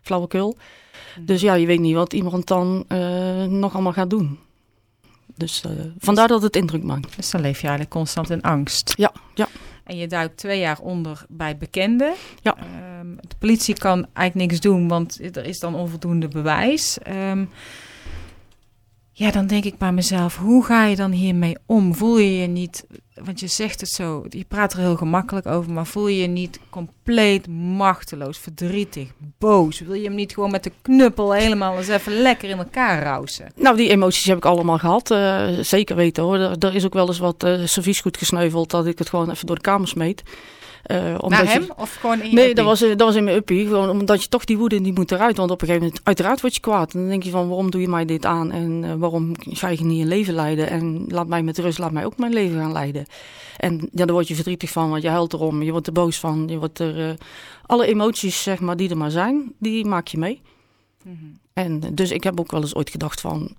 flauwekul. 0.03 0.57
Hmm. 1.15 1.27
Dus 1.27 1.41
ja, 1.41 1.55
je 1.55 1.67
weet 1.67 1.81
niet 1.81 1.95
wat 1.95 2.13
iemand 2.13 2.47
dan 2.47 2.85
uh, 2.89 3.45
nog 3.45 3.73
allemaal 3.73 3.93
gaat 3.93 4.11
doen. 4.11 4.39
Dus 5.37 5.63
uh, 5.67 5.73
vandaar 5.99 6.29
dat 6.29 6.43
het 6.43 6.57
indruk 6.57 6.83
maakt. 6.83 7.17
Dus 7.17 7.31
dan 7.31 7.41
leef 7.41 7.57
je 7.57 7.67
eigenlijk 7.67 7.97
constant 7.97 8.31
in 8.31 8.43
angst. 8.43 8.93
Ja, 8.97 9.13
ja. 9.35 9.49
En 9.85 9.97
je 9.97 10.07
duikt 10.07 10.37
twee 10.37 10.61
jaar 10.61 10.81
onder 10.81 11.25
bij 11.29 11.57
bekenden. 11.57 12.15
Ja. 12.43 12.57
Um, 13.01 13.17
de 13.21 13.37
politie 13.39 13.75
kan 13.75 14.07
eigenlijk 14.13 14.51
niks 14.51 14.61
doen, 14.61 14.89
want 14.89 15.37
er 15.37 15.45
is 15.45 15.59
dan 15.59 15.75
onvoldoende 15.75 16.29
bewijs. 16.29 16.99
Um, 17.09 17.51
ja, 19.13 19.31
dan 19.31 19.47
denk 19.47 19.65
ik 19.65 19.79
bij 19.79 19.93
mezelf, 19.93 20.37
hoe 20.37 20.65
ga 20.65 20.85
je 20.85 20.97
dan 20.97 21.11
hiermee 21.11 21.57
om? 21.67 21.95
Voel 21.95 22.19
je 22.19 22.37
je 22.37 22.47
niet, 22.47 22.87
want 23.23 23.41
je 23.41 23.47
zegt 23.47 23.81
het 23.81 23.91
zo, 23.91 24.25
je 24.29 24.45
praat 24.49 24.73
er 24.73 24.79
heel 24.79 24.97
gemakkelijk 24.97 25.47
over, 25.47 25.73
maar 25.73 25.87
voel 25.87 26.09
je 26.09 26.21
je 26.21 26.27
niet 26.27 26.61
compleet 26.71 27.49
machteloos, 27.49 28.39
verdrietig, 28.39 29.09
boos? 29.39 29.81
Wil 29.81 29.95
je 29.95 30.05
hem 30.05 30.15
niet 30.15 30.35
gewoon 30.35 30.51
met 30.51 30.65
de 30.65 30.73
knuppel 30.83 31.33
helemaal 31.33 31.79
eens 31.79 31.89
even 31.89 32.13
lekker 32.13 32.49
in 32.49 32.59
elkaar 32.59 33.03
rousen? 33.03 33.53
Nou, 33.57 33.77
die 33.77 33.91
emoties 33.91 34.25
heb 34.25 34.37
ik 34.37 34.45
allemaal 34.45 34.79
gehad, 34.79 35.11
uh, 35.11 35.49
zeker 35.61 35.97
weten 35.97 36.23
hoor. 36.23 36.39
Er, 36.39 36.75
is 36.75 36.85
ook 36.85 36.95
wel 36.95 37.07
eens 37.07 37.19
wat 37.19 37.45
uh, 37.45 37.67
serviesgoed 37.67 38.17
gesneuveld 38.17 38.71
dat 38.71 38.87
ik 38.87 38.99
het 38.99 39.09
gewoon 39.09 39.31
even 39.31 39.47
door 39.47 39.57
de 39.57 39.63
kamer 39.63 39.89
smeet. 39.89 40.23
Uh, 40.91 41.19
Naar 41.19 41.47
hem 41.47 41.63
je, 41.63 41.77
of 41.77 41.95
gewoon 41.95 42.21
in 42.21 42.29
je 42.29 42.35
Nee, 42.35 42.49
uppie? 42.49 42.55
dat 42.55 42.65
was, 42.65 42.81
dat 42.81 43.01
was 43.01 43.15
in 43.15 43.25
mijn 43.25 43.37
uppie. 43.37 43.67
Gewoon 43.67 43.91
omdat 43.91 44.23
je 44.23 44.29
toch 44.29 44.45
die 44.45 44.59
woede 44.59 44.81
die 44.81 44.93
moet 44.93 45.13
eruit. 45.13 45.37
Want 45.37 45.51
op 45.51 45.61
een 45.61 45.67
gegeven 45.67 45.87
moment, 45.87 46.07
uiteraard 46.07 46.41
word 46.41 46.55
je 46.55 46.61
kwaad. 46.61 46.95
En 46.95 47.01
dan 47.01 47.09
denk 47.09 47.23
je 47.23 47.31
van, 47.31 47.49
waarom 47.49 47.71
doe 47.71 47.81
je 47.81 47.89
mij 47.89 48.05
dit 48.05 48.25
aan? 48.25 48.53
En 48.53 48.83
uh, 48.83 48.95
waarom 48.95 49.33
ga 49.39 49.69
je 49.69 49.85
niet 49.85 49.99
je 49.99 50.07
leven 50.07 50.35
leiden? 50.35 50.71
En 50.71 51.05
laat 51.09 51.27
mij 51.27 51.43
met 51.43 51.59
rust, 51.59 51.79
laat 51.79 51.93
mij 51.93 52.05
ook 52.05 52.19
mijn 52.19 52.33
leven 52.33 52.59
gaan 52.59 52.73
leiden. 52.73 53.07
En 53.57 53.89
ja, 53.93 54.05
daar 54.05 54.15
word 54.15 54.29
je 54.29 54.35
verdrietig 54.35 54.71
van, 54.71 54.91
want 54.91 55.03
je 55.03 55.09
huilt 55.09 55.33
erom. 55.33 55.63
Je 55.63 55.71
wordt 55.71 55.87
er 55.87 55.93
boos 55.93 56.19
van. 56.19 56.49
Je 56.49 56.59
wordt 56.59 56.79
er, 56.79 57.09
uh, 57.09 57.15
alle 57.67 57.87
emoties, 57.87 58.43
zeg 58.43 58.61
maar, 58.61 58.77
die 58.77 58.91
er 58.91 58.97
maar 58.97 59.11
zijn, 59.11 59.53
die 59.59 59.85
maak 59.85 60.07
je 60.07 60.19
mee. 60.19 60.41
Mm 61.03 61.19
-hmm. 61.21 61.39
En 61.53 61.81
dus 61.95 62.11
ik 62.11 62.25
heb 62.25 62.41
ook 62.41 62.51
wel 62.51 62.61
eens 62.61 62.75
ooit 62.75 62.91
gedacht 62.91 63.21
van, 63.21 63.55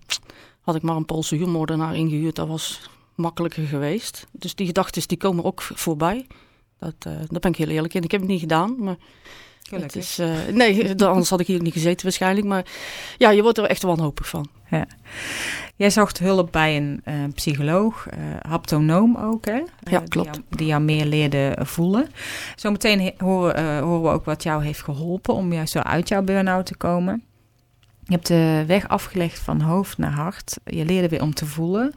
had 0.62 0.76
ik 0.76 0.82
maar 0.82 0.96
een 0.96 1.06
Poolse 1.06 1.36
huurmoordenaar 1.36 1.96
ingehuurd, 1.96 2.36
dat 2.36 2.48
was 2.48 2.90
makkelijker 3.16 3.66
geweest. 3.66 4.28
Dus 4.32 4.56
die 4.56 4.66
gedachten 4.66 5.08
die 5.08 5.18
komen 5.18 5.44
ook 5.44 5.62
voorbij. 5.62 6.26
Dat, 6.80 6.96
uh, 7.08 7.14
daar 7.14 7.40
ben 7.40 7.52
ik 7.52 7.58
heel 7.58 7.68
eerlijk 7.68 7.94
in. 7.94 8.04
Ik 8.04 8.12
heb 8.12 8.22
het 8.22 8.30
niet 8.30 8.40
gedaan, 8.40 8.76
maar 8.80 8.96
Gelukkig. 9.64 9.94
het 9.94 10.04
is, 10.04 10.20
uh, 10.20 10.56
nee, 10.56 10.96
anders 11.06 11.30
had 11.30 11.40
ik 11.40 11.48
hier 11.48 11.62
niet 11.62 11.74
gezeten 11.74 12.04
waarschijnlijk. 12.04 12.48
Maar 12.48 12.66
ja, 13.18 13.30
je 13.30 13.42
wordt 13.42 13.58
er 13.58 13.64
echt 13.64 13.82
wanhopig 13.82 14.28
van. 14.28 14.48
Ja. 14.70 14.88
Jij 15.76 15.90
zocht 15.90 16.20
hulp 16.20 16.52
bij 16.52 16.78
een 16.78 17.02
uh, 17.06 17.14
psycholoog, 17.34 18.08
haptonoom 18.42 19.18
ook, 19.18 19.46
hè? 19.46 19.62
Ja, 19.84 20.04
klopt. 20.08 20.10
Die 20.10 20.24
jou, 20.24 20.44
die 20.50 20.68
jou 20.68 20.82
meer 20.82 21.06
leerde 21.06 21.58
voelen. 21.62 22.10
Zometeen 22.56 23.14
horen, 23.18 23.84
horen 23.84 24.02
we 24.02 24.10
ook 24.10 24.26
wat 24.26 24.44
jou 24.44 24.64
heeft 24.64 24.84
geholpen 24.84 25.34
om 25.34 25.54
juist 25.54 25.72
zo 25.72 25.80
uit 25.80 26.08
jouw 26.08 26.22
burn-out 26.22 26.66
te 26.66 26.78
komen. 26.78 27.24
Je 28.04 28.14
hebt 28.14 28.28
de 28.28 28.64
weg 28.68 28.88
afgelegd 28.88 29.40
van 29.40 29.62
hoofd 29.62 29.98
naar 29.98 30.12
hart. 30.12 30.58
Je 30.64 30.86
leerde 30.86 31.10
weer 31.10 31.22
om 31.22 31.34
te 31.34 31.46
voelen. 31.46 31.94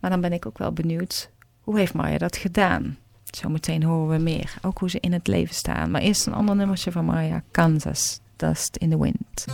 Maar 0.00 0.10
dan 0.10 0.20
ben 0.20 0.32
ik 0.32 0.46
ook 0.46 0.58
wel 0.58 0.72
benieuwd, 0.72 1.30
hoe 1.60 1.78
heeft 1.78 1.94
Marja 1.94 2.18
dat 2.18 2.36
gedaan? 2.36 2.98
Zometeen 3.36 3.82
horen 3.82 4.16
we 4.16 4.22
meer, 4.22 4.54
ook 4.62 4.78
hoe 4.78 4.90
ze 4.90 5.00
in 5.00 5.12
het 5.12 5.26
leven 5.26 5.54
staan. 5.54 5.90
Maar 5.90 6.00
eerst 6.00 6.26
een 6.26 6.34
ander 6.34 6.56
nummertje 6.56 6.92
van 6.92 7.04
Maria, 7.04 7.42
Kansas, 7.50 8.20
Dust 8.36 8.76
in 8.76 8.90
the 8.90 8.98
Wind. 8.98 9.44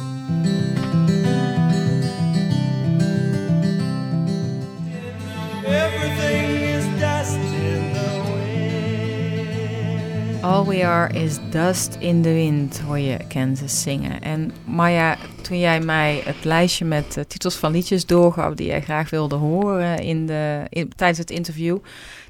All 10.47 10.65
we 10.65 10.87
are 10.87 11.13
is 11.13 11.39
dust 11.51 11.97
in 11.99 12.23
the 12.23 12.33
wind, 12.33 12.81
hoor 12.81 12.99
je 12.99 13.17
Kansas 13.29 13.83
zingen. 13.83 14.23
En 14.23 14.53
Maya, 14.65 15.17
toen 15.43 15.59
jij 15.59 15.81
mij 15.81 16.23
het 16.25 16.45
lijstje 16.45 16.85
met 16.85 17.17
uh, 17.19 17.25
titels 17.25 17.55
van 17.55 17.73
liedjes 17.73 18.07
doorgaf 18.07 18.55
die 18.55 18.67
jij 18.67 18.83
graag 18.83 19.11
wilde 19.11 19.35
horen 19.35 19.99
in 19.99 20.27
de, 20.27 20.63
tijdens 20.97 21.19
het 21.19 21.31
interview, 21.31 21.77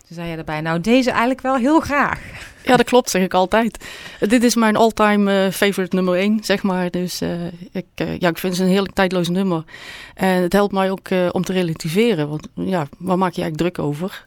toen 0.06 0.16
zei 0.16 0.28
je 0.28 0.37
erbij, 0.37 0.61
nou 0.61 0.80
deze 0.80 1.11
eigenlijk 1.11 1.40
wel 1.40 1.56
heel 1.56 1.80
graag. 1.80 2.20
Ja, 2.64 2.76
dat 2.76 2.87
klopt, 2.87 3.11
zeg 3.11 3.23
ik 3.23 3.35
altijd. 3.35 3.87
Dit 4.20 4.42
is 4.42 4.54
mijn 4.54 4.76
all-time 4.76 5.46
uh, 5.46 5.52
favorite 5.52 5.94
nummer 5.94 6.14
1, 6.14 6.38
zeg 6.44 6.62
maar. 6.62 6.90
Dus 6.90 7.23
uh, 7.23 7.44
ik, 7.73 7.87
ja, 7.96 8.28
ik 8.28 8.38
vind 8.38 8.56
het 8.56 8.58
een 8.58 8.73
heerlijk 8.73 8.94
tijdloos 8.94 9.28
nummer. 9.28 9.64
En 10.14 10.42
het 10.42 10.52
helpt 10.52 10.73
mij 10.73 10.90
ook 10.90 11.08
om 11.30 11.44
te 11.44 11.52
relativeren. 11.52 12.28
Want 12.28 12.49
ja, 12.54 12.87
waar 12.99 13.18
maak 13.18 13.32
je 13.32 13.42
eigenlijk 13.42 13.75
druk 13.75 13.87
over? 13.87 14.26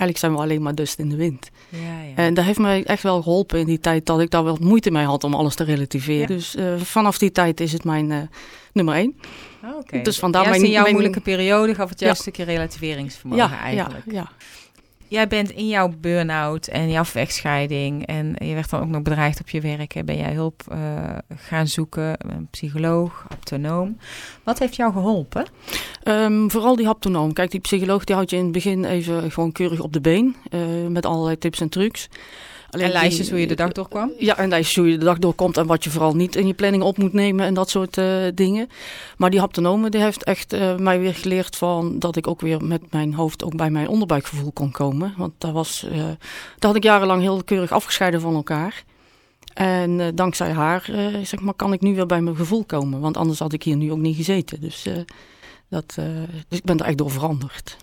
Eigenlijk 0.00 0.18
zijn 0.18 0.32
we 0.32 0.38
alleen 0.38 0.62
maar 0.62 0.74
dust 0.74 0.98
in 0.98 1.08
de 1.08 1.16
wind. 1.16 1.50
Ja, 1.68 1.78
ja. 1.78 2.14
En 2.14 2.34
dat 2.34 2.44
heeft 2.44 2.58
mij 2.58 2.84
echt 2.84 3.02
wel 3.02 3.22
geholpen 3.22 3.58
in 3.58 3.66
die 3.66 3.80
tijd 3.80 4.06
dat 4.06 4.20
ik 4.20 4.30
daar 4.30 4.44
wel 4.44 4.56
moeite 4.60 4.90
mee 4.90 5.04
had 5.04 5.24
om 5.24 5.34
alles 5.34 5.54
te 5.54 5.64
relativeren. 5.64 6.20
Ja. 6.20 6.26
Dus 6.26 6.54
eh, 6.56 6.74
vanaf 6.76 7.18
die 7.18 7.32
tijd 7.32 7.60
is 7.60 7.72
het 7.72 7.84
mijn 7.84 8.10
eh, 8.12 8.18
nummer 8.72 8.94
één. 8.94 9.16
Oh, 9.64 9.76
Oké. 9.76 10.02
dus 10.02 10.18
vandaar 10.18 10.48
mijn- 10.48 10.62
in 10.64 10.70
jouw 10.70 10.80
mijn- 10.82 10.92
moeilijke 10.94 11.20
periode 11.20 11.74
gaf 11.74 11.88
het 11.90 12.00
juist 12.00 12.16
een 12.16 12.22
stukje 12.32 12.44
relativeringsvermogen 12.52 13.44
Ja, 13.48 13.58
eigenlijk. 13.60 14.04
ja, 14.06 14.12
ja. 14.12 14.30
Jij 15.10 15.28
bent 15.28 15.50
in 15.50 15.68
jouw 15.68 15.92
burn-out 16.00 16.66
en 16.66 16.90
jouw 16.90 17.04
vechtscheiding 17.04 18.06
en 18.06 18.34
je 18.38 18.54
werd 18.54 18.70
dan 18.70 18.80
ook 18.80 18.88
nog 18.88 19.02
bedreigd 19.02 19.40
op 19.40 19.48
je 19.48 19.60
werk. 19.60 20.02
Ben 20.04 20.16
jij 20.16 20.32
hulp 20.32 20.62
eh, 20.68 20.78
gaan 21.36 21.66
zoeken, 21.66 22.16
een 22.34 22.48
psycholoog, 22.50 23.26
autonoom. 23.28 23.96
Wat 24.42 24.58
heeft 24.58 24.76
jou 24.76 24.92
geholpen? 24.92 25.46
Ehm, 26.02 26.48
vooral 26.48 26.76
die 26.76 26.86
haptonoom. 26.86 27.32
Kijk, 27.32 27.50
die 27.50 27.60
psycholoog 27.60 28.04
die 28.04 28.14
houdt 28.14 28.30
je 28.30 28.36
in 28.36 28.42
het 28.42 28.52
begin 28.52 28.84
even 28.84 29.30
gewoon 29.32 29.52
keurig 29.52 29.80
op 29.80 29.92
de 29.92 30.00
been. 30.00 30.36
eh, 30.50 30.60
met 30.88 31.06
allerlei 31.06 31.38
tips 31.38 31.60
en 31.60 31.68
trucs. 31.68 32.08
Alleen 32.70 32.86
En 32.86 32.92
lijstjes 32.92 33.20
die- 33.26 33.30
hoe 33.30 33.40
je 33.40 33.46
de 33.46 33.54
dag 33.54 33.72
doorkwam? 33.72 34.10
Ja, 34.18 34.36
en 34.36 34.48
lijstjes 34.48 34.76
hoe 34.76 34.90
je 34.90 34.98
de 34.98 35.04
dag 35.04 35.18
doorkomt 35.18 35.56
en 35.56 35.66
wat 35.66 35.84
je 35.84 35.90
vooral 35.90 36.14
niet 36.14 36.36
in 36.36 36.46
je 36.46 36.54
planning 36.54 36.82
op 36.82 36.98
moet 36.98 37.12
nemen 37.12 37.46
en 37.46 37.54
dat 37.54 37.70
soort 37.70 37.98
eh, 37.98 38.06
dingen. 38.34 38.68
Maar 39.16 39.30
die 39.30 39.40
haptonome 39.40 39.90
die 39.90 40.00
heeft 40.00 40.24
echt 40.24 40.52
eh, 40.52 40.76
mij 40.76 41.00
weer 41.00 41.14
geleerd 41.14 41.56
van 41.56 41.98
dat 41.98 42.16
ik 42.16 42.26
ook 42.26 42.40
weer 42.40 42.64
met 42.64 42.92
mijn 42.92 43.14
hoofd 43.14 43.44
ook 43.44 43.56
bij 43.56 43.70
mijn 43.70 43.88
onderbuikgevoel 43.88 44.52
kon 44.52 44.70
komen. 44.70 45.14
Want 45.16 45.32
daar 45.38 45.52
was, 45.52 45.86
daar 45.90 46.16
had 46.58 46.76
ik 46.76 46.82
jarenlang 46.82 47.22
heel 47.22 47.44
keurig 47.44 47.72
afgescheiden 47.72 48.20
van 48.20 48.34
elkaar. 48.34 48.84
En 49.54 50.14
dankzij 50.14 50.50
haar, 50.52 50.90
zeg 51.22 51.40
maar, 51.40 51.54
kan 51.54 51.72
ik 51.72 51.80
nu 51.80 51.94
weer 51.94 52.06
bij 52.06 52.20
mijn 52.20 52.36
gevoel 52.36 52.64
komen. 52.64 53.00
Want 53.00 53.16
anders 53.16 53.38
had 53.38 53.52
ik 53.52 53.62
hier 53.62 53.76
nu 53.76 53.92
ook 53.92 53.98
niet 53.98 54.16
gezeten. 54.16 54.60
Dus, 54.60 54.86
dat, 55.68 55.94
dus 56.48 56.58
ik 56.58 56.64
ben 56.64 56.78
er 56.78 56.84
echt 56.86 56.98
door 56.98 57.10
veranderd. 57.10 57.76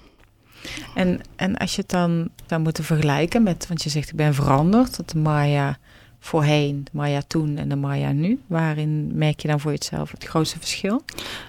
En, 0.96 1.22
en 1.36 1.58
als 1.58 1.76
je 1.76 1.82
het 1.82 1.90
dan 1.90 2.30
zou 2.46 2.62
moeten 2.62 2.84
vergelijken 2.84 3.44
met, 3.44 3.68
want 3.68 3.84
je 3.84 3.90
zegt 3.90 4.10
ik 4.10 4.16
ben 4.16 4.34
veranderd, 4.34 4.98
dat 4.98 5.10
de 5.10 5.18
Maya 5.18 5.78
voorheen, 6.20 6.84
de 6.84 6.92
Maya 6.94 7.22
toen 7.28 7.58
en 7.58 7.70
de 7.70 7.76
Maya 7.76 8.12
nu. 8.12 8.40
Waarin 8.48 9.18
merk 9.18 9.40
je 9.40 9.48
dan 9.48 9.60
voor 9.60 9.72
jezelf 9.72 10.12
het 10.12 10.24
grootste 10.24 10.60
verschil? 10.60 11.02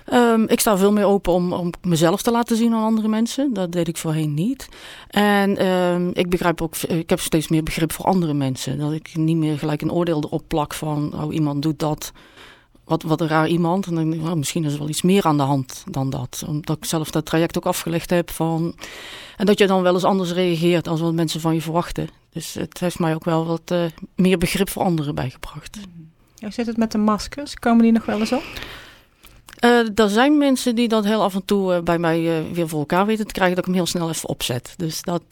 Ehm, 0.05 0.43
ik 0.43 0.61
sta 0.61 0.77
veel 0.77 0.93
meer 0.93 1.05
open 1.05 1.33
om, 1.33 1.53
om 1.53 1.71
mezelf 1.83 2.23
te 2.23 2.31
laten 2.31 2.57
zien 2.57 2.75
aan 2.75 2.83
andere 2.83 3.09
mensen. 3.09 3.53
Dat 3.53 3.73
deed 3.73 3.88
ik 3.88 3.97
voorheen 3.97 4.35
niet. 4.35 4.69
En 5.09 5.57
ehm, 5.57 6.11
ik 6.12 6.31
begrijp 6.31 6.62
ook, 6.62 6.77
ik 6.77 7.11
heb 7.11 7.21
steeds 7.21 7.49
meer 7.49 7.62
begrip 7.62 7.93
voor 7.93 8.05
andere 8.05 8.35
mensen. 8.35 8.79
Dat 8.79 8.93
ik 8.93 9.17
niet 9.17 9.37
meer 9.37 9.59
gelijk 9.59 9.83
een 9.83 9.93
oordeel 9.93 10.23
erop 10.25 10.43
plak 10.49 10.75
van, 10.75 11.23
oh 11.23 11.35
iemand 11.35 11.62
doet 11.62 11.79
dat. 11.79 12.12
Wat, 12.88 13.02
wat 13.02 13.21
een 13.21 13.28
raar 13.28 13.49
iemand. 13.49 13.87
En 13.87 13.95
dan 13.95 14.12
ik, 14.12 14.35
misschien 14.35 14.64
is 14.64 14.73
er 14.73 14.78
wel 14.78 14.88
iets 14.88 15.02
meer 15.02 15.25
aan 15.25 15.37
de 15.37 15.42
hand 15.42 15.85
dan 15.90 16.11
dat. 16.11 16.45
Omdat 16.47 16.76
ik 16.76 16.85
zelf 16.85 17.11
dat 17.11 17.25
traject 17.25 17.57
ook 17.57 17.66
afgelegd 17.66 18.11
heb 18.11 18.30
van. 18.30 18.75
En 19.37 19.47
dat 19.47 19.59
je 19.59 19.66
dan 19.66 19.83
wel 19.83 19.95
eens 19.95 20.04
anders 20.04 20.33
reageert 20.33 20.85
dan 20.85 20.99
wat 20.99 21.14
mensen 21.14 21.40
van 21.40 21.54
je 21.54 21.62
verwachten. 21.62 22.09
Dus 22.33 22.54
het 22.54 22.78
heeft 22.78 22.99
mij 22.99 23.14
ook 23.14 23.25
wel 23.25 23.47
wat 23.47 23.62
eh, 23.64 23.85
meer 24.14 24.38
begrip 24.38 24.71
voor 24.71 24.83
anderen 24.83 25.14
bijgebracht. 25.14 25.78
Hoe 26.38 26.52
zit 26.52 26.66
het 26.66 26.76
met 26.76 26.92
de 26.92 26.99
maskers? 26.99 27.54
Komen 27.54 27.83
die 27.83 27.92
nog 27.92 28.04
wel 28.04 28.21
eens 28.21 28.33
op? 28.33 28.42
Eh, 29.59 29.99
er 29.99 30.09
zijn 30.09 30.38
mensen 30.38 30.75
die 30.75 30.88
dat 30.88 31.05
heel 31.05 31.23
af 31.23 31.35
en 31.35 31.45
toe 31.45 31.75
eh, 31.75 31.83
bij 31.83 31.99
mij 31.99 32.38
eh, 32.38 32.53
weer 32.53 32.69
voor 32.69 32.79
elkaar 32.79 33.07
weten 33.07 33.27
te 33.27 33.33
krijgen, 33.33 33.57
dat 33.57 33.67
ik 33.67 33.71
hem 33.71 33.83
heel 33.83 33.93
snel 33.93 34.09
even 34.09 34.29
opzet. 34.29 34.75
Dus 34.77 35.03
dat, 35.03 35.23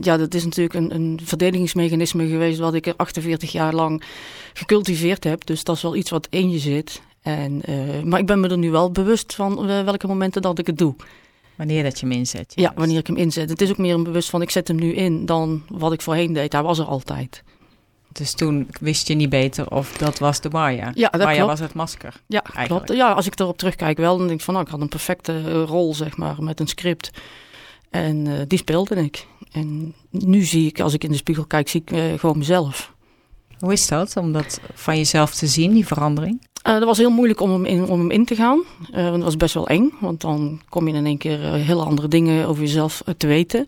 ja, 0.00 0.16
dat 0.16 0.34
is 0.34 0.44
natuurlijk 0.44 0.74
een, 0.74 0.94
een 0.94 1.20
verdedigingsmechanisme 1.22 2.28
geweest 2.28 2.58
wat 2.58 2.74
ik 2.74 2.86
er 2.86 2.94
48 2.96 3.52
jaar 3.52 3.74
lang 3.74 4.02
gecultiveerd 4.52 5.24
heb. 5.24 5.46
Dus 5.46 5.64
dat 5.64 5.76
is 5.76 5.82
wel 5.82 5.96
iets 5.96 6.10
wat 6.10 6.26
in 6.30 6.50
je 6.50 6.58
zit. 6.58 7.02
En, 7.22 7.62
maar 8.04 8.20
ik 8.20 8.26
ben 8.26 8.40
me 8.40 8.48
er 8.48 8.58
nu 8.58 8.70
wel 8.70 8.90
bewust 8.90 9.34
van 9.34 9.66
welke 9.66 10.06
momenten 10.06 10.42
dat 10.42 10.58
ik 10.58 10.66
het 10.66 10.78
doe. 10.78 10.94
Wanneer 11.56 11.82
dat 11.82 12.00
je 12.00 12.06
hem 12.06 12.16
inzet. 12.16 12.52
Ja, 12.54 12.72
wanneer 12.74 12.98
ik 12.98 13.06
hem 13.06 13.16
inzet. 13.16 13.50
Het 13.50 13.60
is 13.60 13.70
ook 13.70 13.78
meer 13.78 13.94
een 13.94 14.02
bewust 14.02 14.30
van 14.30 14.42
ik 14.42 14.50
zet 14.50 14.68
hem 14.68 14.76
nu 14.76 14.94
in 14.94 15.26
dan 15.26 15.62
wat 15.68 15.92
ik 15.92 16.00
voorheen 16.00 16.32
deed. 16.32 16.52
Hij 16.52 16.62
was 16.62 16.78
er 16.78 16.84
altijd. 16.84 17.42
Dus 18.16 18.32
toen 18.34 18.68
wist 18.80 19.08
je 19.08 19.14
niet 19.14 19.28
beter 19.28 19.70
of 19.70 19.92
dat 19.92 20.18
was 20.18 20.40
de 20.40 20.48
Maya. 20.50 20.90
Ja, 20.94 21.08
dat 21.08 21.20
Maya 21.20 21.34
klopt. 21.34 21.50
was 21.50 21.60
het 21.60 21.74
masker. 21.74 22.14
Ja, 22.26 22.42
Eigenlijk. 22.42 22.68
klopt. 22.68 23.00
Ja, 23.00 23.12
als 23.12 23.26
ik 23.26 23.38
erop 23.40 23.58
terugkijk 23.58 23.98
wel, 23.98 24.16
dan 24.18 24.26
denk 24.26 24.38
ik 24.38 24.44
van, 24.44 24.54
nou, 24.54 24.66
ik 24.66 24.72
had 24.72 24.80
een 24.80 24.88
perfecte 24.88 25.32
eh, 25.32 25.62
rol, 25.62 25.94
zeg 25.94 26.16
maar, 26.16 26.42
met 26.42 26.60
een 26.60 26.66
script. 26.66 27.10
En 27.90 28.26
eh, 28.26 28.32
die 28.46 28.58
speelde 28.58 28.94
ik. 28.94 29.26
En 29.52 29.94
nu 30.10 30.42
zie 30.42 30.66
ik, 30.66 30.80
als 30.80 30.94
ik 30.94 31.04
in 31.04 31.10
de 31.10 31.16
spiegel 31.16 31.46
kijk, 31.46 31.68
zie 31.68 31.80
ik 31.80 31.90
eh, 31.90 32.18
gewoon 32.18 32.38
mezelf. 32.38 32.94
Hoe 33.58 33.72
is 33.72 33.86
dat, 33.86 34.16
om 34.16 34.32
dat 34.32 34.60
van 34.74 34.96
jezelf 34.96 35.34
te 35.34 35.46
zien, 35.46 35.72
die 35.72 35.86
verandering? 35.86 36.46
Eh 36.62 36.72
dat 36.72 36.84
was 36.84 36.98
heel 36.98 37.10
moeilijk 37.10 37.40
om 37.40 37.50
hem 37.50 37.64
in, 37.64 37.88
om 37.88 37.98
hem 37.98 38.10
in 38.10 38.24
te 38.24 38.34
gaan. 38.34 38.62
Want 38.92 39.14
dat 39.14 39.22
was 39.22 39.36
best 39.36 39.54
wel 39.54 39.68
eng, 39.68 39.92
want 40.00 40.20
dan 40.20 40.60
kom 40.68 40.88
je 40.88 40.94
in 40.94 41.06
één 41.06 41.18
keer 41.18 41.38
hele 41.52 41.84
andere 41.84 42.08
dingen 42.08 42.46
over 42.46 42.62
jezelf 42.62 43.02
te 43.16 43.26
weten. 43.26 43.66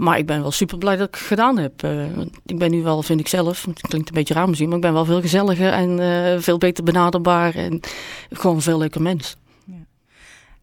Maar 0.00 0.18
ik 0.18 0.26
ben 0.26 0.42
wel 0.42 0.50
super 0.50 0.78
blij 0.78 0.96
dat 0.96 1.08
ik 1.08 1.14
het 1.14 1.22
gedaan 1.22 1.58
heb. 1.58 1.82
Want 2.14 2.30
ik 2.46 2.58
ben 2.58 2.70
nu 2.70 2.82
wel, 2.82 3.02
vind 3.02 3.20
ik 3.20 3.28
zelf, 3.28 3.64
het 3.64 3.80
klinkt 3.80 4.08
een 4.08 4.14
beetje 4.14 4.34
raar 4.34 4.48
misschien, 4.48 4.68
maar 4.68 4.76
ik 4.76 4.82
ben 4.82 4.92
wel 4.92 5.04
veel 5.04 5.20
gezelliger 5.20 5.72
en 5.72 5.98
eh, 5.98 6.38
veel 6.38 6.58
beter 6.58 6.84
benaderbaar 6.84 7.54
en 7.54 7.80
gewoon 8.30 8.56
een 8.56 8.62
veel 8.62 8.78
leuker 8.78 9.02
mens. 9.02 9.36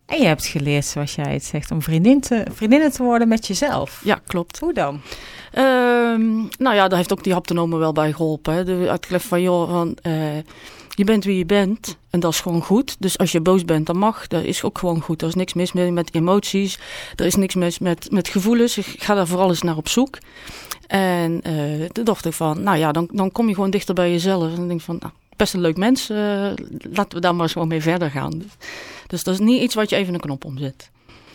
En 0.06 0.18
je 0.20 0.26
hebt 0.26 0.46
geleerd, 0.46 0.86
zoals 0.86 1.16
jij 1.16 1.34
het 1.34 1.44
zegt, 1.44 1.72
om 1.72 1.82
vriendin 1.82 2.22
te, 2.22 2.46
vriendinnen 2.52 2.92
te 2.92 3.04
worden 3.04 3.28
met 3.28 3.48
jezelf. 3.48 4.02
Ja, 4.04 4.22
klopt. 4.28 4.60
Hoe 4.60 4.74
dan? 4.74 5.02
Ehm, 5.52 6.36
nou 6.58 6.76
ja, 6.76 6.88
daar 6.88 6.98
heeft 6.98 7.12
ook 7.12 7.24
die 7.24 7.34
haptonomen 7.34 7.80
wel 7.80 7.94
bij 7.94 8.14
geholpen. 8.14 8.54
Hè. 8.54 8.64
De 8.64 8.90
uitgelegd 8.90 9.26
van, 9.26 9.42
joh, 9.42 9.70
van, 9.70 9.98
eh, 10.02 10.14
je 10.98 11.04
bent 11.04 11.24
wie 11.24 11.38
je 11.38 11.46
bent 11.46 11.98
en 12.10 12.20
dat 12.20 12.34
is 12.34 12.40
gewoon 12.40 12.62
goed. 12.62 12.96
Dus 13.00 13.18
als 13.18 13.32
je 13.32 13.42
boos 13.42 13.66
bent, 13.66 13.86
dan 13.86 13.98
mag. 13.98 14.28
Dat 14.28 14.44
is 14.44 14.64
ook 14.64 14.78
gewoon 14.78 15.02
goed. 15.02 15.22
Er 15.22 15.28
is 15.28 15.36
niks 15.36 15.54
mis 15.54 15.72
met 15.72 16.16
emoties. 16.16 16.80
Er 17.16 17.26
is 17.26 17.36
niks 17.36 17.56
mis 17.56 17.80
met, 17.80 18.12
met 18.12 18.28
gevoelens. 18.28 18.78
Ik 18.78 18.86
ga 19.04 19.14
daar 19.16 19.28
vooral 19.28 19.50
eens 19.50 19.62
naar 19.62 19.78
op 19.78 19.88
zoek. 19.88 20.18
En 20.88 21.42
eh 21.44 21.90
toen 21.92 22.04
dacht 22.04 22.26
ik 22.26 22.34
van, 22.34 22.64
nou 22.64 22.78
ja, 22.78 22.92
dan, 22.92 23.10
dan 23.12 23.32
kom 23.32 23.48
je 23.48 23.54
gewoon 23.54 23.70
dichter 23.70 23.94
bij 23.96 24.12
jezelf. 24.12 24.50
En 24.50 24.56
dan 24.56 24.68
denk 24.68 24.80
ik 24.80 24.86
van, 24.86 24.98
nou, 25.00 25.14
best 25.36 25.54
een 25.54 25.62
leuk 25.62 25.78
mens. 25.78 26.10
eh, 26.10 26.18
laten 26.92 27.14
we 27.16 27.20
daar 27.20 27.34
maar 27.34 27.44
eens 27.44 27.52
gewoon 27.54 27.68
mee 27.68 27.82
verder 27.82 28.12
gaan. 28.12 28.44
Dus 29.08 29.24
dat 29.24 29.34
is 29.34 29.40
niet 29.40 29.62
iets 29.62 29.76
wat 29.76 29.90
je 29.90 29.96
even 29.96 30.14
een 30.14 30.20
knop 30.20 30.46
omzet. 30.46 30.90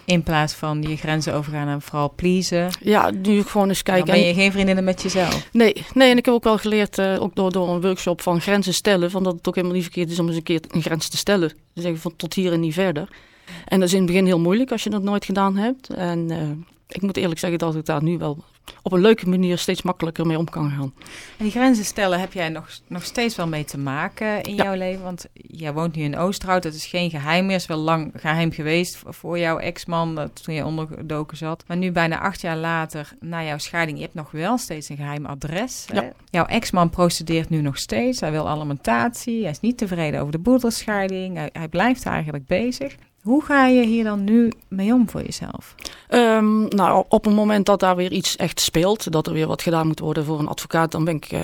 In 0.04 0.22
plaats 0.22 0.54
van 0.54 0.82
je 0.82 0.96
grenzen 0.96 1.34
overgaan 1.34 1.68
en 1.68 1.82
vooral 1.82 2.12
pleasen. 2.16 2.70
Ja, 2.80 3.10
nu 3.10 3.42
gewoon 3.42 3.68
eens 3.68 3.82
Dan 3.82 3.94
kijken. 3.94 4.12
ben 4.14 4.22
En- 4.22 4.28
je 4.28 4.34
geen 4.34 4.52
vriendinnen 4.52 4.84
met 4.84 5.02
jezelf. 5.02 5.48
Nee, 5.52 5.84
nee, 5.94 6.10
en 6.10 6.16
ik 6.18 6.24
heb 6.24 6.34
ook 6.34 6.44
wel 6.44 6.58
geleerd, 6.58 6.98
eh, 6.98 7.16
ook 7.22 7.34
door, 7.34 7.52
door 7.52 7.68
een 7.68 7.80
workshop 7.80 8.20
van 8.20 8.40
grenzen 8.40 8.74
stellen, 8.74 9.10
van 9.10 9.22
dat 9.22 9.34
het 9.34 9.48
ook 9.48 9.54
helemaal 9.54 9.76
niet 9.76 9.84
verkeerd 9.84 10.10
is 10.10 10.18
om 10.18 10.26
eens 10.26 10.36
een 10.36 10.42
keer 10.42 10.60
een 10.68 10.82
grens 10.82 11.08
te 11.08 11.16
stellen. 11.16 11.48
Te 11.74 11.80
zeggen 11.80 12.00
van 12.00 12.16
tot 12.16 12.34
hier 12.34 12.52
en 12.52 12.60
niet 12.60 12.74
verder. 12.74 13.08
En 13.64 13.78
dat 13.80 13.88
is 13.88 13.94
in 13.94 14.02
het 14.02 14.10
begin 14.10 14.26
heel 14.26 14.38
moeilijk 14.40 14.70
als 14.72 14.82
je 14.84 14.90
dat 14.90 15.02
nooit 15.02 15.24
gedaan 15.24 15.56
hebt. 15.56 15.88
En 15.94 16.30
eh, 16.30 16.38
ik 16.92 17.02
moet 17.02 17.16
eerlijk 17.16 17.40
zeggen 17.40 17.58
dat 17.58 17.74
ik 17.74 17.84
daar 17.84 18.02
nu 18.02 18.18
wel 18.18 18.44
op 18.82 18.92
een 18.92 19.00
leuke 19.00 19.28
manier 19.28 19.58
steeds 19.58 19.82
makkelijker 19.82 20.26
mee 20.26 20.38
om 20.38 20.50
kan 20.50 20.70
gaan. 20.70 20.92
En 21.38 21.44
die 21.44 21.50
grenzen 21.50 21.84
stellen 21.84 22.20
heb 22.20 22.32
jij 22.32 22.48
nog, 22.48 22.68
nog 22.86 23.04
steeds 23.04 23.36
wel 23.36 23.46
mee 23.46 23.64
te 23.64 23.78
maken 23.78 24.42
in 24.42 24.54
Ja. 24.54 24.62
jouw 24.64 24.74
leven. 24.74 25.02
Want 25.02 25.26
jij 25.32 25.72
woont 25.72 25.94
nu 25.94 26.02
in 26.02 26.16
Oosterhout. 26.16 26.62
Dat 26.62 26.74
is 26.74 26.86
geen 26.86 27.10
geheim 27.10 27.46
meer. 27.46 27.56
is 27.56 27.66
wel 27.66 27.78
lang 27.78 28.12
geheim 28.16 28.52
geweest 28.52 29.02
voor 29.06 29.38
jouw 29.38 29.58
ex-man 29.58 30.30
toen 30.42 30.54
je 30.54 30.64
ondergedoken 30.64 31.36
zat. 31.36 31.64
Maar 31.66 31.76
nu 31.76 31.92
bijna 31.92 32.20
acht 32.20 32.40
jaar 32.40 32.56
later, 32.56 33.12
na 33.20 33.44
jouw 33.44 33.58
scheiding, 33.58 33.96
je 33.98 34.02
hebt 34.04 34.16
nog 34.16 34.30
wel 34.30 34.58
steeds 34.58 34.88
een 34.88 34.96
geheim 34.96 35.26
adres. 35.26 35.86
Hè? 35.92 36.00
Ja. 36.00 36.12
Jouw 36.30 36.44
ex-man 36.46 36.90
procedeert 36.90 37.48
nu 37.48 37.60
nog 37.60 37.78
steeds. 37.78 38.20
Hij 38.20 38.30
wil 38.30 38.48
alimentatie. 38.48 39.40
Hij 39.42 39.50
is 39.50 39.60
niet 39.60 39.78
tevreden 39.78 40.20
over 40.20 40.32
de 40.32 40.38
boedelscheiding. 40.38 41.36
Hij, 41.36 41.48
hij 41.52 41.68
blijft 41.68 42.04
eigenlijk 42.06 42.46
bezig. 42.46 42.94
Hoe 43.22 43.44
ga 43.44 43.66
je 43.66 43.84
hier 43.86 44.04
dan 44.04 44.24
nu 44.24 44.52
mee 44.68 44.92
om 44.92 45.08
voor 45.10 45.22
jezelf? 45.22 45.74
Ehm, 46.08 46.64
nou, 46.68 47.04
op 47.08 47.24
het 47.24 47.34
moment 47.34 47.66
dat 47.66 47.80
daar 47.80 47.96
weer 47.96 48.12
iets 48.12 48.36
echt 48.36 48.60
speelt, 48.60 49.12
dat 49.12 49.26
er 49.26 49.32
weer 49.32 49.46
wat 49.46 49.62
gedaan 49.62 49.86
moet 49.86 50.00
worden 50.00 50.24
voor 50.24 50.38
een 50.38 50.48
advocaat, 50.48 50.92
dan 50.92 51.04
ben 51.04 51.14
ik 51.14 51.24
eh, 51.24 51.40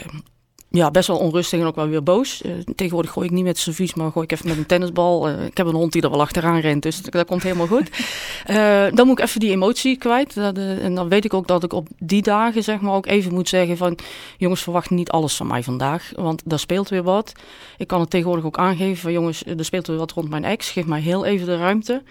ja, 0.71 0.91
best 0.91 1.09
wel 1.09 1.19
onrustig 1.19 1.61
en 1.61 1.67
ook 1.67 1.75
wel 1.75 1.89
weer 1.89 2.03
boos. 2.03 2.43
Eh, 2.43 2.53
tegenwoordig 2.75 3.11
gooi 3.11 3.27
ik 3.27 3.33
niet 3.33 3.45
met 3.45 3.59
servies, 3.59 3.95
maar 3.95 4.11
gooi 4.11 4.25
ik 4.25 4.33
even 4.33 4.49
met 4.49 4.57
een 4.57 4.67
tennisbal. 4.67 5.29
Eh, 5.29 5.45
ik 5.45 5.57
heb 5.57 5.67
een 5.67 5.75
hond 5.75 5.93
die 5.93 6.03
er 6.03 6.11
wel 6.11 6.21
achteraan 6.21 6.61
rent, 6.61 6.83
dus 6.83 7.03
dat, 7.03 7.13
dat 7.13 7.27
komt 7.27 7.43
helemaal 7.43 7.67
goed. 7.67 7.91
Eh, 8.45 8.87
dan 8.95 9.07
moet 9.07 9.19
ik 9.19 9.25
even 9.25 9.41
die 9.41 9.51
emotie 9.51 9.97
kwijt. 9.97 10.35
Dat, 10.35 10.57
en 10.57 10.95
dan 10.95 11.09
weet 11.09 11.25
ik 11.25 11.35
ook 11.35 11.47
dat 11.47 11.65
ik 11.65 11.73
op 11.73 11.89
die 11.99 12.23
dagen 12.23 12.63
zeg 12.63 12.81
maar 12.81 12.93
ook 12.93 13.07
even 13.07 13.35
moet 13.35 13.49
zeggen 13.49 13.77
van... 13.77 13.99
jongens, 14.37 14.63
verwacht 14.63 14.91
niet 14.91 15.11
alles 15.11 15.37
van 15.37 15.47
mij 15.47 15.63
vandaag, 15.63 16.13
want 16.17 16.43
daar 16.45 16.59
speelt 16.59 16.89
weer 16.89 17.03
wat. 17.03 17.33
Ik 17.77 17.87
kan 17.87 18.01
het 18.01 18.11
tegenwoordig 18.11 18.45
ook 18.45 18.59
aangeven 18.59 18.97
van 18.97 19.13
jongens, 19.13 19.45
er 19.45 19.65
speelt 19.65 19.87
weer 19.87 19.97
wat 19.97 20.13
rond 20.13 20.29
mijn 20.29 20.45
ex. 20.45 20.71
Geef 20.71 20.87
mij 20.87 21.01
heel 21.01 21.25
even 21.25 21.47
de 21.47 21.57
ruimte 21.57 22.03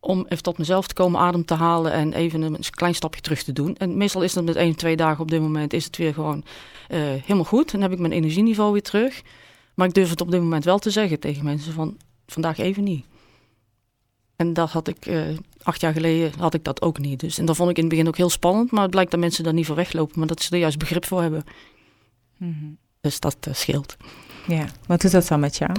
om 0.00 0.26
even 0.28 0.42
tot 0.42 0.58
mezelf 0.58 0.86
te 0.86 0.94
komen, 0.94 1.20
adem 1.20 1.44
te 1.44 1.54
halen 1.54 1.92
en 1.92 2.12
even 2.12 2.42
een, 2.42 2.56
klein 2.70 2.94
stapje 2.94 3.20
terug 3.20 3.42
te 3.42 3.52
doen. 3.52 3.76
En 3.76 3.96
meestal 3.96 4.22
is 4.22 4.32
dat 4.32 4.44
met 4.44 4.56
één, 4.56 4.76
twee 4.76 4.96
dagen 4.96 5.20
op 5.20 5.30
dit 5.30 5.40
moment 5.40 5.72
is 5.72 5.84
het 5.84 5.96
weer 5.96 6.14
gewoon 6.14 6.44
eh, 6.88 6.98
helemaal 7.00 7.44
goed. 7.44 7.72
Dan 7.72 7.80
heb 7.80 7.92
ik 7.92 7.98
mijn 7.98 8.12
energieniveau 8.12 8.72
weer 8.72 8.82
terug. 8.82 9.22
Maar 9.74 9.86
ik 9.86 9.94
durf 9.94 10.10
het 10.10 10.20
op 10.20 10.30
dit 10.30 10.40
moment 10.40 10.64
wel 10.64 10.78
te 10.78 10.90
zeggen 10.90 11.20
tegen 11.20 11.44
mensen 11.44 11.72
van 11.72 11.96
vandaag 12.26 12.58
even 12.58 12.84
niet. 12.84 13.04
En 14.36 14.52
dat 14.52 14.70
had 14.70 14.88
ik 14.88 15.06
eh, 15.06 15.22
acht 15.62 15.80
jaar 15.80 15.92
geleden 15.92 16.32
had 16.38 16.54
ik 16.54 16.64
dat 16.64 16.82
ook 16.82 16.98
niet. 16.98 17.20
Dus, 17.20 17.38
en 17.38 17.44
dat 17.44 17.56
vond 17.56 17.70
ik 17.70 17.76
in 17.76 17.82
het 17.82 17.92
begin 17.92 18.08
ook 18.08 18.16
heel 18.16 18.30
spannend. 18.30 18.70
Maar 18.70 18.82
het 18.82 18.90
blijkt 18.90 19.10
dat 19.10 19.20
mensen 19.20 19.44
daar 19.44 19.52
niet 19.52 19.66
voor 19.66 19.76
weglopen, 19.76 20.18
maar 20.18 20.28
dat 20.28 20.42
ze 20.42 20.50
er 20.50 20.58
juist 20.58 20.78
begrip 20.78 21.04
voor 21.04 21.20
hebben. 21.20 21.44
Dus 23.00 23.20
dat 23.20 23.36
eh, 23.40 23.54
scheelt. 23.54 23.96
Ja, 24.48 24.64
wat 24.86 25.00
doet 25.00 25.10
dat 25.12 25.28
dan 25.28 25.40
met 25.40 25.56
jou? 25.56 25.70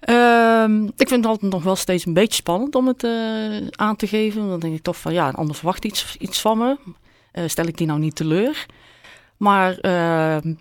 Ehm, 0.00 0.84
ik 0.84 1.08
vind 1.08 1.10
het 1.10 1.26
altijd 1.26 1.52
nog 1.52 1.62
wel 1.62 1.76
steeds 1.76 2.06
een 2.06 2.12
beetje 2.12 2.34
spannend 2.34 2.74
om 2.74 2.86
het 2.86 3.04
eh, 3.04 3.66
aan 3.70 3.96
te 3.96 4.06
geven. 4.06 4.48
Dan 4.48 4.60
denk 4.60 4.74
ik 4.74 4.82
toch 4.82 4.96
van 4.96 5.12
ja, 5.12 5.28
een 5.28 5.34
ander 5.34 5.54
verwacht 5.56 5.84
iets, 5.84 6.16
iets 6.18 6.40
van 6.40 6.58
me. 6.58 6.76
eh, 7.32 7.44
stel 7.46 7.66
ik 7.66 7.76
die 7.76 7.86
nou 7.86 7.98
niet 7.98 8.14
teleur. 8.16 8.66
Maar 9.36 9.78
ehm, 9.78 10.54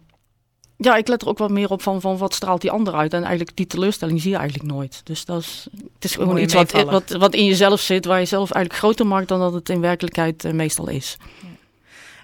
ja, 0.78 0.96
ik 0.96 1.08
let 1.08 1.22
er 1.22 1.28
ook 1.28 1.38
wat 1.38 1.50
meer 1.50 1.70
op 1.70 1.82
van, 1.82 2.02
van 2.02 2.18
wat 2.18 2.34
straalt 2.34 2.62
die 2.62 2.72
ander 2.72 2.94
uit. 2.94 3.14
En 3.14 3.24
eigenlijk 3.24 3.56
die 3.58 3.68
teleurstelling 3.68 4.22
zie 4.22 4.32
je 4.32 4.38
eigenlijk 4.38 4.72
nooit. 4.72 5.02
Dus 5.04 5.26
dat 5.26 5.42
is, 5.42 5.68
het 5.94 6.04
is 6.04 6.16
gewoon 6.16 6.38
iets 6.38 6.54
wat, 6.54 6.72
wat, 6.72 7.10
wat 7.10 7.34
in 7.34 7.46
jezelf 7.46 7.80
zit, 7.80 8.06
waar 8.06 8.20
je 8.20 8.26
zelf 8.26 8.52
eigenlijk 8.52 8.84
groter 8.84 9.08
maakt 9.08 9.28
dan 9.28 9.40
dat 9.40 9.54
het 9.54 9.70
in 9.70 9.82
werkelijkheid 9.82 10.46
eh, 10.46 10.52
meestal 10.52 10.90
is. 10.90 11.18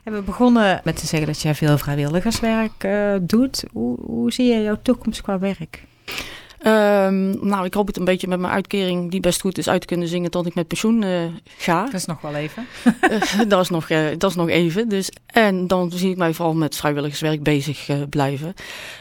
En 0.03 0.13
we 0.13 0.21
begonnen 0.21 0.81
met 0.83 0.97
te 0.99 1.07
zeggen 1.07 1.27
dat 1.27 1.41
jij 1.41 1.55
veel 1.55 1.77
vrijwilligerswerk 1.77 2.83
eh, 2.83 3.15
doet. 3.21 3.63
Hoe, 3.71 3.97
hoe 4.01 4.31
zie 4.31 4.53
je 4.53 4.61
jouw 4.61 4.79
toekomst 4.81 5.21
qua 5.21 5.39
werk? 5.39 5.87
Ehm, 6.59 7.47
nou, 7.47 7.65
ik 7.65 7.73
hoop 7.73 7.87
het 7.87 7.97
een 7.97 8.05
beetje 8.05 8.27
met 8.27 8.39
mijn 8.39 8.53
uitkering, 8.53 9.11
die 9.11 9.19
best 9.19 9.41
goed 9.41 9.57
is, 9.57 9.69
uit 9.69 9.81
te 9.81 9.87
kunnen 9.87 10.07
zingen 10.07 10.31
tot 10.31 10.45
ik 10.45 10.55
met 10.55 10.67
pensioen 10.67 11.03
eh, 11.03 11.23
ga. 11.57 11.83
Dat 11.83 11.93
is 11.93 12.05
nog 12.05 12.21
wel 12.21 12.35
even. 12.35 12.65
Eh, 13.09 13.39
dat, 13.47 13.61
is 13.61 13.69
nog, 13.69 13.89
eh, 13.89 14.05
dat 14.17 14.29
is 14.29 14.35
nog 14.35 14.49
even. 14.49 14.89
Dus, 14.89 15.11
en 15.25 15.67
dan 15.67 15.91
zie 15.91 16.11
ik 16.11 16.17
mij 16.17 16.33
vooral 16.33 16.53
met 16.53 16.75
vrijwilligerswerk 16.75 17.43
bezig 17.43 18.09
blijven. 18.09 18.53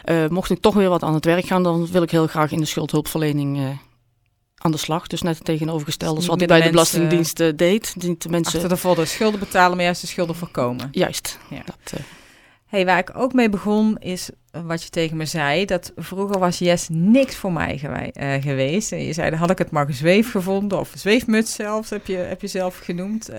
Eh, 0.05 0.29
mocht 0.29 0.51
ik 0.51 0.61
toch 0.61 0.75
weer 0.75 0.89
wat 0.89 1.03
aan 1.03 1.15
het 1.15 1.25
werk 1.25 1.47
gaan, 1.47 1.63
dan 1.63 1.87
wil 1.87 2.03
ik 2.03 2.11
heel 2.11 2.27
graag 2.27 2.53
in 2.53 2.59
de 2.59 2.65
schuldhulpverlening 2.65 3.59
eh, 3.59 3.65
aan 4.59 4.71
de 4.71 4.79
slag. 4.79 5.07
Dus 5.07 5.23
net 5.23 5.35
het 5.35 5.45
tegenovergestelde 5.45 6.19
Dus 6.19 6.27
wat 6.29 6.39
met 6.39 6.49
bij 6.49 6.61
de 6.61 6.69
de 6.69 6.73
mensen, 6.75 6.99
Belastingdienst 7.01 7.41
eh, 7.41 7.57
deed. 7.57 7.95
Niet 7.99 8.23
de 8.23 8.29
mensen, 8.29 8.61
Achter 8.71 8.95
de 8.97 9.05
schulden 9.05 9.41
betalen, 9.41 9.77
maar 9.77 9.85
juist 9.85 10.01
de 10.01 10.07
schulden 10.07 10.35
voorkomen. 10.37 10.89
Juist. 10.91 11.39
Ja. 11.51 11.63
Dat, 11.65 11.93
eh, 11.93 12.01
Hey, 12.67 12.85
waar 12.85 12.99
ik 12.99 13.11
ook 13.17 13.33
mee 13.33 13.49
begon 13.49 13.97
is 13.99 14.31
wat 14.51 14.83
je 14.83 14.89
tegen 14.89 15.17
me 15.17 15.27
zei. 15.27 15.65
Dat 15.65 15.93
vroeger 15.97 16.39
was 16.39 16.59
Yes 16.59 16.89
niks 16.91 17.37
voor 17.37 17.53
mij 17.53 17.81
eh, 18.13 18.43
geweest. 18.43 18.93
En 18.93 19.05
je 19.05 19.13
zei, 19.13 19.31
dan 19.31 19.39
had 19.39 19.51
ik 19.51 19.59
het 19.59 19.71
maar 19.71 19.87
gezweef 19.87 20.31
gevonden. 20.31 20.79
Of 20.79 20.93
zweefmuts 20.95 21.55
zelfs, 21.55 21.91
heb 21.91 22.07
je, 22.07 22.17
heb 22.17 22.41
je 22.41 22.47
zelf 22.47 22.79
genoemd. 22.79 23.29
Eh, 23.29 23.39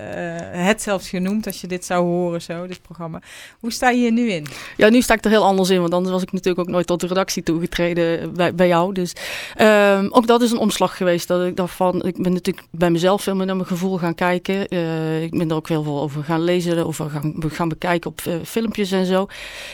het 0.50 0.82
zelfs 0.82 1.08
genoemd 1.08 1.46
als 1.46 1.60
je 1.60 1.66
dit 1.66 1.84
zou 1.84 2.04
horen, 2.04 2.42
zo, 2.42 2.66
dit 2.66 2.82
programma. 2.82 3.22
Hoe 3.60 3.72
sta 3.72 3.90
je 3.90 3.98
hier 3.98 4.12
nu 4.12 4.30
in? 4.30 4.46
Ja, 4.76 4.88
nu 4.88 5.02
sta 5.02 5.14
ik 5.14 5.24
er 5.24 5.30
heel 5.30 5.44
anders 5.44 5.70
in, 5.70 5.80
want 5.80 5.94
anders 5.94 6.12
was 6.12 6.22
ik 6.22 6.32
natuurlijk 6.32 6.68
ook 6.68 6.74
nooit 6.74 6.86
tot 6.86 7.00
de 7.00 7.06
redactie 7.06 7.42
toegetreden 7.42 8.34
bij, 8.56 8.68
jou. 8.68 8.94
Dus 8.94 9.12
ehm, 9.56 10.06
ook 10.10 10.26
dat 10.26 10.42
is 10.42 10.50
een 10.50 10.58
omslag 10.58 10.96
geweest. 10.96 11.28
Dat 11.28 11.46
ik 11.46 11.56
dacht 11.56 11.74
van, 11.74 12.02
ik 12.04 12.22
ben 12.22 12.32
natuurlijk 12.32 12.66
bij 12.70 12.90
mezelf 12.90 13.22
veel 13.22 13.34
meer 13.34 13.46
naar 13.46 13.56
mijn 13.56 13.68
gevoel 13.68 13.98
gaan 13.98 14.14
kijken. 14.14 14.68
Eh, 14.68 15.22
ik 15.22 15.30
ben 15.30 15.50
er 15.50 15.56
ook 15.56 15.68
heel 15.68 15.82
veel 15.82 16.00
over 16.00 16.24
gaan 16.24 16.42
lezen, 16.42 16.86
over 16.86 17.10
gaan, 17.10 17.34
gaan 17.48 17.68
bekijken 17.68 18.10
op 18.10 18.20
eh, 18.24 18.34
filmpjes 18.44 18.92
en 18.92 19.06
zo. 19.06 19.26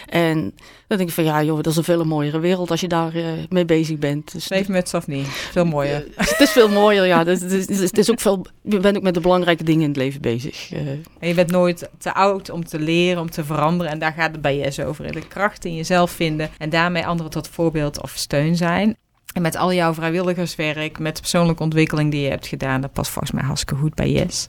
En 0.07 0.55
dan 0.87 0.97
denk 0.99 1.09
ik 1.09 1.15
van, 1.15 1.25
ja 1.27 1.43
joh, 1.43 1.57
dat 1.57 1.67
is 1.67 1.77
een 1.77 1.85
veel 1.85 2.05
mooiere 2.05 2.39
wereld 2.39 2.71
als 2.71 2.81
je 2.81 2.89
daar 2.89 3.15
eh, 3.15 3.25
mee 3.49 3.65
bezig 3.65 3.99
bent. 3.99 4.33
Dus 4.33 4.45
Zweefmuts 4.45 4.95
of 4.95 5.07
niet? 5.07 5.27
Veel 5.29 5.65
mooier. 5.65 6.07
Eh, 6.17 6.27
het 6.27 6.41
is 6.41 6.51
veel 6.51 6.69
mooier, 6.69 7.07
ja. 7.07 7.19
Het 7.19 7.29
is, 7.29 7.41
het 7.41 7.71
is, 7.71 7.81
het 7.81 7.99
is 7.99 8.11
ook 8.11 8.21
veel, 8.21 8.47
je 8.63 8.79
bent 8.81 8.97
ook 8.97 9.03
met 9.03 9.15
de 9.15 9.21
belangrijke 9.21 9.65
dingen 9.65 9.83
in 9.83 9.89
het 9.89 9.97
leven 9.97 10.21
bezig. 10.21 10.73
Eh, 10.73 10.81
En 11.19 11.29
je 11.29 11.35
bent 11.35 11.51
nooit 11.51 11.89
te 11.99 12.15
oud 12.15 12.51
om 12.51 12.65
te 12.65 12.79
leren, 12.79 13.21
om 13.21 13.31
te 13.31 13.45
veranderen. 13.45 13.93
En 13.93 13.99
daar 13.99 14.13
gaat 14.13 14.33
het 14.33 14.41
bij 14.41 14.57
Yes 14.57 14.81
over. 14.81 15.13
De 15.13 15.29
kracht 15.29 15.65
in 15.65 15.75
jezelf 15.75 16.11
vinden 16.11 16.51
en 16.59 16.71
daarmee 16.71 17.07
anderen 17.07 17.33
tot 17.33 17.49
voorbeeld 17.49 18.03
of 18.03 18.13
steun 18.15 18.57
zijn. 18.57 18.97
En 19.35 19.43
met 19.43 19.57
al 19.57 19.73
jouw 19.73 19.95
vrijwilligerswerk, 19.95 20.99
met 20.99 21.15
de 21.15 21.21
persoonlijke 21.21 21.63
ontwikkeling 21.63 22.11
die 22.11 22.21
je 22.23 22.29
hebt 22.31 22.47
gedaan, 22.47 22.81
dat 22.81 22.93
past 22.93 23.11
volgens 23.11 23.33
mij 23.33 23.43
hartstikke 23.45 23.81
goed 23.83 23.95
bij 23.95 24.11
Yes. 24.11 24.49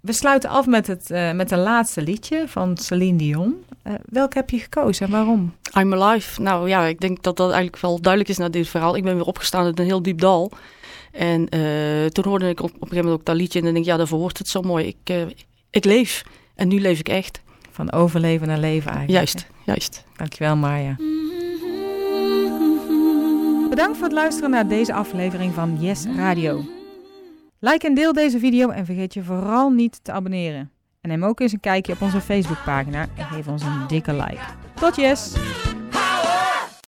We 0.00 0.12
sluiten 0.12 0.50
af 0.50 0.66
met 0.66 0.86
het 0.86 1.10
eh, 1.10 1.32
met 1.32 1.50
een 1.50 1.58
laatste 1.58 2.02
liedje 2.02 2.44
van 2.48 2.76
Celine 2.76 3.18
Dion. 3.18 3.64
Eh 3.82 3.94
welk 4.04 4.34
heb 4.34 4.50
je 4.50 4.58
gekozen 4.58 5.06
en 5.06 5.12
waarom? 5.12 5.54
I'm 5.78 5.94
alive. 5.94 6.42
Nou 6.42 6.68
ja, 6.68 6.84
ik 6.84 7.00
denk 7.00 7.22
dat 7.22 7.36
dat 7.36 7.50
eigenlijk 7.50 7.82
wel 7.82 8.00
duidelijk 8.00 8.32
is 8.32 8.38
na 8.38 8.48
dit 8.48 8.68
verhaal. 8.68 8.96
Ik 8.96 9.02
ben 9.02 9.14
weer 9.14 9.24
opgestaan 9.24 9.64
uit 9.64 9.78
een 9.78 9.84
heel 9.84 10.02
diep 10.02 10.20
dal. 10.20 10.50
En 11.12 11.48
eh, 11.48 12.06
toen 12.06 12.24
hoorde 12.24 12.48
ik 12.48 12.60
op, 12.60 12.66
op 12.66 12.72
een 12.72 12.78
gegeven 12.80 12.96
moment 12.96 13.20
ook 13.20 13.26
dat 13.26 13.36
liedje. 13.36 13.58
En 13.58 13.64
dan 13.64 13.74
denk 13.74 13.84
ik, 13.84 13.90
ja, 13.92 13.98
daarvoor 13.98 14.18
wordt 14.18 14.38
het 14.38 14.48
zo 14.48 14.62
mooi. 14.62 14.86
Ik, 14.86 14.96
eh, 15.04 15.22
ik 15.70 15.84
leef. 15.84 16.22
En 16.54 16.68
nu 16.68 16.80
leef 16.80 16.98
ik 16.98 17.08
echt. 17.08 17.40
Van 17.70 17.92
overleven 17.92 18.46
naar 18.46 18.58
leven 18.58 18.90
eigenlijk. 18.92 19.18
Juist, 19.18 19.46
juist. 19.64 20.04
Dankjewel 20.16 20.56
Marja. 20.56 20.96
Bedankt 23.70 23.96
voor 23.96 24.06
het 24.06 24.16
luisteren 24.16 24.50
naar 24.50 24.68
deze 24.68 24.92
aflevering 24.92 25.54
van 25.54 25.76
Yes 25.80 26.04
Radio. 26.16 26.79
Like 27.62 27.86
en 27.86 27.94
deel 27.94 28.12
deze 28.12 28.38
video 28.38 28.68
en 28.68 28.86
vergeet 28.86 29.14
je 29.14 29.22
vooral 29.22 29.70
niet 29.70 30.04
te 30.04 30.12
abonneren. 30.12 30.70
En 31.00 31.08
neem 31.08 31.24
ook 31.24 31.40
eens 31.40 31.52
een 31.52 31.60
kijkje 31.60 31.92
op 31.92 32.00
onze 32.00 32.20
Facebookpagina 32.20 33.06
en 33.16 33.24
geef 33.24 33.48
ons 33.48 33.62
een 33.62 33.86
dikke 33.86 34.12
like. 34.12 34.40
Tot 34.74 34.96
yes! 34.96 35.34